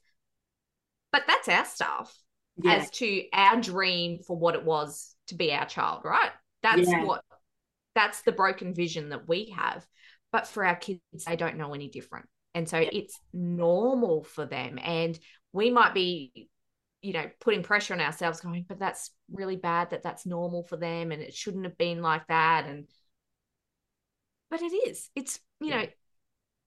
But 1.11 1.23
that's 1.27 1.49
our 1.49 1.65
stuff 1.65 2.15
yeah. 2.57 2.75
as 2.75 2.89
to 2.91 3.23
our 3.33 3.59
dream 3.59 4.19
for 4.25 4.37
what 4.37 4.55
it 4.55 4.63
was 4.63 5.15
to 5.27 5.35
be 5.35 5.51
our 5.51 5.65
child, 5.65 6.01
right? 6.05 6.31
That's 6.63 6.89
yeah. 6.89 7.03
what, 7.03 7.23
that's 7.93 8.21
the 8.21 8.31
broken 8.31 8.73
vision 8.73 9.09
that 9.09 9.27
we 9.27 9.53
have. 9.57 9.85
But 10.31 10.47
for 10.47 10.63
our 10.63 10.75
kids, 10.75 11.01
they 11.27 11.35
don't 11.35 11.57
know 11.57 11.73
any 11.73 11.89
different. 11.89 12.27
And 12.55 12.69
so 12.69 12.77
it's 12.77 13.19
normal 13.33 14.23
for 14.23 14.45
them. 14.45 14.79
And 14.81 15.19
we 15.51 15.71
might 15.71 15.93
be 15.93 16.49
you 17.01 17.13
know 17.13 17.29
putting 17.39 17.63
pressure 17.63 17.93
on 17.93 18.01
ourselves 18.01 18.41
going 18.41 18.65
but 18.67 18.79
that's 18.79 19.11
really 19.31 19.55
bad 19.55 19.89
that 19.89 20.03
that's 20.03 20.25
normal 20.25 20.63
for 20.63 20.75
them 20.77 21.11
and 21.11 21.21
it 21.21 21.33
shouldn't 21.33 21.65
have 21.65 21.77
been 21.77 22.01
like 22.01 22.27
that. 22.27 22.65
And 22.67 22.87
but 24.49 24.61
it 24.61 24.73
is. 24.73 25.09
It's 25.15 25.39
you 25.59 25.69
yeah. 25.69 25.81
know 25.81 25.87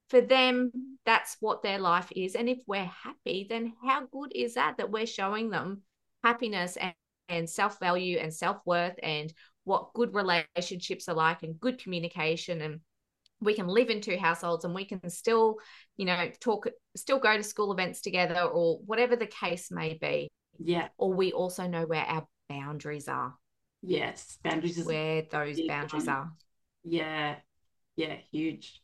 for 0.09 0.21
them 0.21 0.73
that's 1.05 1.37
what 1.41 1.63
their 1.63 1.79
life 1.79 2.13
is. 2.15 2.35
And 2.35 2.49
if 2.49 2.59
we're 2.67 2.85
happy 2.85 3.47
then 3.49 3.75
how 3.83 4.07
good 4.07 4.33
is 4.35 4.55
that 4.55 4.77
that 4.79 4.91
we're 4.91 5.07
showing 5.07 5.51
them 5.51 5.83
happiness 6.23 6.77
and, 6.77 6.95
and 7.29 7.49
self-value 7.49 8.19
and 8.19 8.33
self-worth 8.33 8.99
and 9.03 9.33
what 9.65 9.93
good 9.95 10.15
relationships 10.15 11.09
are 11.09 11.15
like 11.15 11.43
and 11.43 11.61
good 11.61 11.79
communication 11.79 12.61
and 12.61 12.81
we 13.43 13.55
can 13.55 13.67
live 13.67 13.91
in 13.91 14.01
two 14.01 14.17
households 14.17 14.65
and 14.65 14.75
we 14.75 14.85
can 14.85 15.09
still 15.11 15.57
you 15.97 16.07
know 16.07 16.31
talk 16.41 16.69
still 16.97 17.19
go 17.19 17.37
to 17.37 17.43
school 17.43 17.73
events 17.73 18.01
together 18.01 18.41
or 18.41 18.79
whatever 18.87 19.17
the 19.17 19.27
case 19.27 19.71
may 19.71 19.95
be. 19.95 20.29
Yeah. 20.59 20.89
Or 20.97 21.13
we 21.13 21.33
also 21.33 21.67
know 21.67 21.85
where 21.85 22.05
our 22.05 22.27
boundaries 22.49 23.09
are. 23.09 23.35
Yes 23.83 24.39
boundaries 24.43 24.79
is 24.79 24.87
where 24.87 25.23
those 25.31 25.61
boundaries 25.67 26.07
one. 26.07 26.17
are. 26.17 26.33
Yeah. 26.85 27.37
Yeah 27.97 28.17
huge. 28.31 28.81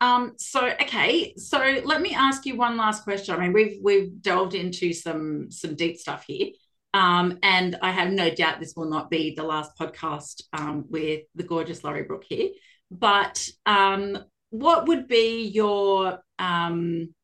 Um 0.00 0.34
so 0.36 0.66
okay. 0.66 1.34
So 1.36 1.80
let 1.84 2.00
me 2.02 2.14
ask 2.14 2.44
you 2.44 2.56
one 2.56 2.76
last 2.76 3.04
question. 3.04 3.34
I 3.34 3.38
mean 3.38 3.52
we've 3.52 3.78
we've 3.82 4.20
delved 4.20 4.54
into 4.54 4.92
some 4.92 5.50
some 5.50 5.74
deep 5.74 5.98
stuff 5.98 6.24
here. 6.26 6.48
Um, 6.94 7.38
and 7.42 7.78
I 7.80 7.90
have 7.90 8.12
no 8.12 8.28
doubt 8.28 8.60
this 8.60 8.74
will 8.76 8.90
not 8.90 9.08
be 9.08 9.34
the 9.34 9.42
last 9.42 9.78
podcast 9.78 10.42
um, 10.52 10.84
with 10.90 11.22
the 11.34 11.42
gorgeous 11.42 11.82
Lorrie 11.82 12.02
Brook 12.02 12.24
here. 12.28 12.50
But 12.92 13.48
um, 13.64 14.18
what 14.50 14.86
would 14.86 15.08
be 15.08 15.46
your 15.46 16.22
um, 16.38 17.14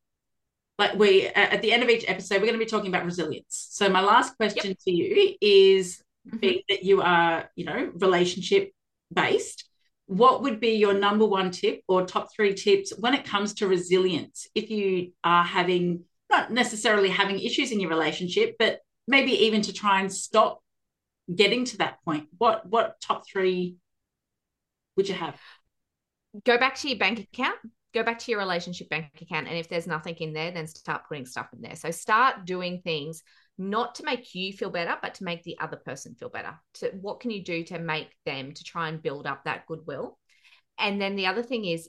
like 0.78 0.94
we 0.94 1.26
at 1.26 1.60
the 1.60 1.72
end 1.72 1.82
of 1.82 1.90
each 1.90 2.04
episode 2.08 2.36
we're 2.36 2.46
going 2.46 2.52
to 2.54 2.58
be 2.58 2.66
talking 2.66 2.88
about 2.88 3.04
resilience. 3.04 3.68
So 3.70 3.88
my 3.88 4.00
last 4.00 4.36
question 4.36 4.70
yep. 4.70 4.78
to 4.84 4.90
you 4.90 5.34
is 5.40 6.02
mm-hmm. 6.26 6.38
being 6.38 6.60
that 6.68 6.84
you 6.84 7.02
are 7.02 7.50
you 7.54 7.64
know 7.64 7.92
relationship 7.96 8.72
based. 9.12 9.68
What 10.06 10.42
would 10.42 10.58
be 10.58 10.70
your 10.70 10.94
number 10.94 11.26
one 11.26 11.50
tip 11.50 11.82
or 11.86 12.06
top 12.06 12.28
three 12.34 12.54
tips 12.54 12.94
when 12.98 13.12
it 13.12 13.26
comes 13.26 13.52
to 13.54 13.68
resilience 13.68 14.46
if 14.54 14.70
you 14.70 15.12
are 15.22 15.44
having 15.44 16.04
not 16.30 16.50
necessarily 16.50 17.10
having 17.10 17.38
issues 17.38 17.72
in 17.72 17.80
your 17.80 17.90
relationship, 17.90 18.56
but 18.58 18.80
maybe 19.06 19.32
even 19.44 19.60
to 19.62 19.72
try 19.72 20.00
and 20.00 20.10
stop 20.10 20.60
getting 21.34 21.66
to 21.66 21.78
that 21.78 22.02
point? 22.06 22.28
What 22.38 22.66
what 22.66 23.00
top 23.02 23.24
three 23.28 23.76
would 24.96 25.08
you 25.08 25.14
have? 25.14 25.38
Go 26.44 26.58
back 26.58 26.74
to 26.76 26.88
your 26.88 26.98
bank 26.98 27.20
account 27.20 27.58
go 27.94 28.02
back 28.02 28.18
to 28.18 28.30
your 28.30 28.40
relationship 28.40 28.88
bank 28.88 29.06
account 29.20 29.48
and 29.48 29.56
if 29.56 29.68
there's 29.68 29.86
nothing 29.86 30.14
in 30.16 30.32
there 30.32 30.50
then 30.50 30.66
start 30.66 31.02
putting 31.08 31.26
stuff 31.26 31.48
in 31.52 31.60
there. 31.60 31.76
So 31.76 31.90
start 31.90 32.44
doing 32.44 32.80
things 32.82 33.22
not 33.56 33.94
to 33.96 34.04
make 34.04 34.34
you 34.34 34.52
feel 34.52 34.70
better 34.70 34.96
but 35.00 35.14
to 35.14 35.24
make 35.24 35.42
the 35.42 35.58
other 35.58 35.76
person 35.76 36.14
feel 36.14 36.28
better. 36.28 36.54
To 36.74 36.90
what 37.00 37.20
can 37.20 37.30
you 37.30 37.42
do 37.42 37.64
to 37.64 37.78
make 37.78 38.10
them 38.26 38.52
to 38.52 38.64
try 38.64 38.88
and 38.88 39.02
build 39.02 39.26
up 39.26 39.44
that 39.44 39.66
goodwill? 39.66 40.18
And 40.78 41.00
then 41.00 41.16
the 41.16 41.26
other 41.26 41.42
thing 41.42 41.64
is 41.64 41.88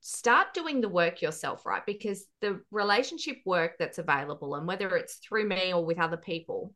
start 0.00 0.54
doing 0.54 0.80
the 0.80 0.88
work 0.88 1.20
yourself 1.20 1.66
right? 1.66 1.84
Because 1.84 2.24
the 2.40 2.60
relationship 2.70 3.38
work 3.44 3.72
that's 3.78 3.98
available 3.98 4.54
and 4.54 4.66
whether 4.66 4.96
it's 4.96 5.16
through 5.16 5.48
me 5.48 5.74
or 5.74 5.84
with 5.84 5.98
other 5.98 6.16
people 6.16 6.74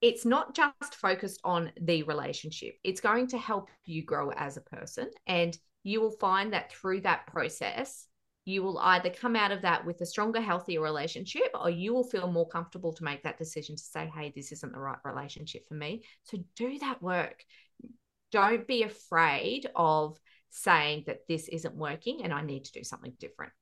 it's 0.00 0.26
not 0.26 0.54
just 0.54 0.96
focused 0.96 1.40
on 1.44 1.72
the 1.80 2.02
relationship. 2.02 2.74
It's 2.84 3.00
going 3.00 3.28
to 3.28 3.38
help 3.38 3.70
you 3.86 4.04
grow 4.04 4.32
as 4.32 4.58
a 4.58 4.60
person. 4.60 5.08
And 5.26 5.56
you 5.84 6.00
will 6.00 6.10
find 6.10 6.52
that 6.52 6.72
through 6.72 7.02
that 7.02 7.26
process, 7.26 8.06
you 8.46 8.62
will 8.62 8.78
either 8.78 9.10
come 9.10 9.36
out 9.36 9.52
of 9.52 9.62
that 9.62 9.86
with 9.86 10.00
a 10.00 10.06
stronger, 10.06 10.40
healthier 10.40 10.80
relationship, 10.80 11.48
or 11.54 11.70
you 11.70 11.94
will 11.94 12.04
feel 12.04 12.30
more 12.30 12.48
comfortable 12.48 12.92
to 12.94 13.04
make 13.04 13.22
that 13.22 13.38
decision 13.38 13.76
to 13.76 13.82
say, 13.82 14.10
hey, 14.14 14.32
this 14.34 14.50
isn't 14.52 14.72
the 14.72 14.78
right 14.78 14.98
relationship 15.04 15.66
for 15.68 15.74
me. 15.74 16.02
So 16.24 16.38
do 16.56 16.78
that 16.80 17.00
work. 17.00 17.44
Don't 18.32 18.66
be 18.66 18.82
afraid 18.82 19.68
of 19.76 20.18
saying 20.50 21.04
that 21.06 21.20
this 21.28 21.48
isn't 21.48 21.74
working 21.76 22.22
and 22.24 22.32
I 22.32 22.42
need 22.42 22.64
to 22.64 22.72
do 22.72 22.84
something 22.84 23.12
different. 23.18 23.52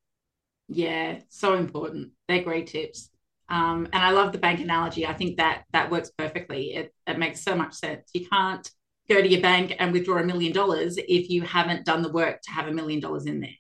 Yeah, 0.69 1.21
so 1.29 1.55
important. 1.55 2.13
They're 2.29 2.43
great 2.43 2.69
tips. 2.69 3.11
Um, 3.49 3.87
and 3.93 4.03
I 4.03 4.11
love 4.11 4.33
the 4.33 4.39
bank 4.39 4.61
analogy. 4.61 5.07
I 5.07 5.13
think 5.13 5.37
that 5.37 5.65
that 5.73 5.91
works 5.91 6.11
perfectly. 6.17 6.75
It, 6.75 6.95
it 7.07 7.19
makes 7.19 7.43
so 7.43 7.55
much 7.55 7.75
sense. 7.75 8.11
You 8.15 8.27
can't 8.29 8.69
go 9.09 9.21
to 9.21 9.29
your 9.29 9.41
bank 9.41 9.75
and 9.79 9.93
withdraw 9.93 10.19
a 10.19 10.25
million 10.25 10.53
dollars 10.53 10.97
if 10.97 11.29
you 11.29 11.43
haven't 11.43 11.85
done 11.85 12.03
the 12.03 12.13
work 12.13 12.41
to 12.43 12.51
have 12.51 12.69
a 12.69 12.73
million 12.73 13.01
dollars 13.01 13.27
in 13.27 13.41
there. 13.41 13.51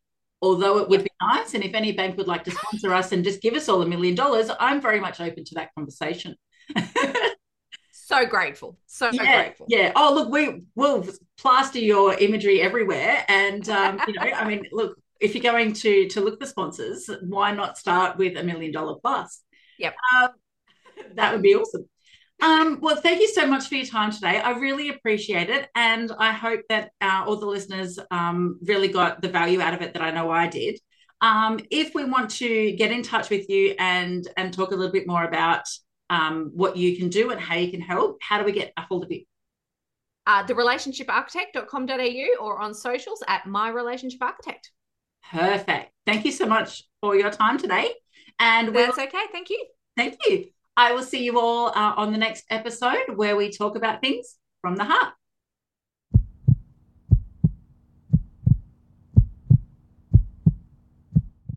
Although 0.40 0.78
it 0.78 0.88
would 0.88 1.05
be 1.05 1.11
nice, 1.20 1.55
and 1.55 1.62
if 1.62 1.72
any 1.72 1.92
bank 1.92 2.16
would 2.16 2.26
like 2.26 2.42
to 2.44 2.50
sponsor 2.50 2.92
us 2.92 3.12
and 3.12 3.22
just 3.22 3.40
give 3.40 3.55
us 3.55 3.68
all 3.68 3.81
a 3.81 3.87
million 3.87 4.16
dollars, 4.16 4.50
I'm 4.59 4.81
very 4.81 4.98
much 4.98 5.20
open 5.20 5.44
to 5.44 5.55
that 5.55 5.72
conversation. 5.76 6.35
so 7.92 8.26
grateful, 8.26 8.76
so 8.87 9.11
yeah, 9.12 9.42
grateful. 9.42 9.66
Yeah. 9.68 9.92
Oh, 9.94 10.12
look, 10.12 10.31
we 10.31 10.62
will 10.74 11.07
plaster 11.38 11.78
your 11.78 12.14
imagery 12.14 12.61
everywhere, 12.61 13.24
and 13.28 13.68
um, 13.68 14.00
you 14.09 14.14
know, 14.14 14.22
I 14.22 14.44
mean, 14.48 14.64
look, 14.72 14.98
if 15.20 15.37
you're 15.37 15.42
going 15.42 15.74
to 15.74 16.09
to 16.09 16.20
look 16.20 16.40
for 16.40 16.46
sponsors, 16.46 17.09
why 17.22 17.52
not 17.52 17.78
start 17.78 18.18
with 18.18 18.37
a 18.37 18.42
million 18.42 18.72
dollar 18.72 18.96
plus? 19.00 19.42
Yep. 19.78 19.94
Um, 20.16 20.31
that 21.14 21.33
would 21.33 21.42
be 21.42 21.55
awesome. 21.55 21.88
Um, 22.42 22.78
well, 22.81 22.96
thank 22.96 23.20
you 23.20 23.28
so 23.28 23.46
much 23.46 23.68
for 23.68 23.76
your 23.76 23.87
time 23.87 24.11
today. 24.11 24.40
I 24.40 24.59
really 24.59 24.88
appreciate 24.88 25.48
it. 25.48 25.68
And 25.76 26.11
I 26.18 26.33
hope 26.33 26.62
that 26.68 26.90
uh, 27.00 27.22
all 27.24 27.37
the 27.37 27.46
listeners 27.46 28.00
um, 28.11 28.59
really 28.64 28.88
got 28.88 29.22
the 29.22 29.28
value 29.28 29.61
out 29.61 29.74
of 29.74 29.81
it 29.81 29.94
that 29.94 30.02
I 30.02 30.11
know 30.11 30.28
I 30.28 30.48
did. 30.48 30.81
Um, 31.20 31.61
if 31.70 31.94
we 31.94 32.05
want 32.05 32.31
to 32.31 32.72
get 32.72 32.90
in 32.90 33.05
touch 33.05 33.31
with 33.31 33.48
you 33.48 33.76
and, 33.78 34.26
and 34.37 34.52
talk 34.52 34.72
a 34.72 34.74
little 34.74 34.90
bit 34.90 35.07
more 35.07 35.22
about 35.22 35.62
um, 36.11 36.50
what 36.52 36.76
you 36.76 36.96
can 36.96 37.11
do 37.11 37.31
and 37.31 37.40
how 37.40 37.55
you 37.55 37.70
can 37.70 37.81
help, 37.81 38.18
how 38.20 38.38
do 38.38 38.44
we 38.44 38.50
get 38.50 38.72
a 38.76 38.83
hold 38.83 39.05
of 39.05 39.12
you? 39.12 39.22
Uh, 40.26 40.44
therelationshiparchitect.com.au 40.44 42.44
or 42.44 42.59
on 42.59 42.74
socials 42.74 43.22
at 43.28 43.46
my 43.46 43.68
relationship 43.68 44.20
architect. 44.20 44.72
Perfect. 45.31 45.92
Thank 46.07 46.24
you 46.24 46.33
so 46.33 46.46
much 46.46 46.83
for 47.00 47.14
your 47.14 47.31
time 47.31 47.57
today. 47.57 47.92
And 48.40 48.74
that's 48.74 48.98
okay. 48.98 49.26
Thank 49.31 49.50
you. 49.50 49.64
Thank 49.96 50.16
you. 50.26 50.46
I 50.76 50.92
will 50.92 51.02
see 51.02 51.24
you 51.24 51.38
all 51.38 51.68
uh, 51.68 51.94
on 51.96 52.12
the 52.12 52.18
next 52.18 52.44
episode 52.50 53.16
where 53.16 53.37
we 53.37 53.50
talk 53.50 53.76
about 53.76 54.00
things 54.00 54.37
from 54.61 54.76
the 54.76 54.85
heart. 54.85 55.14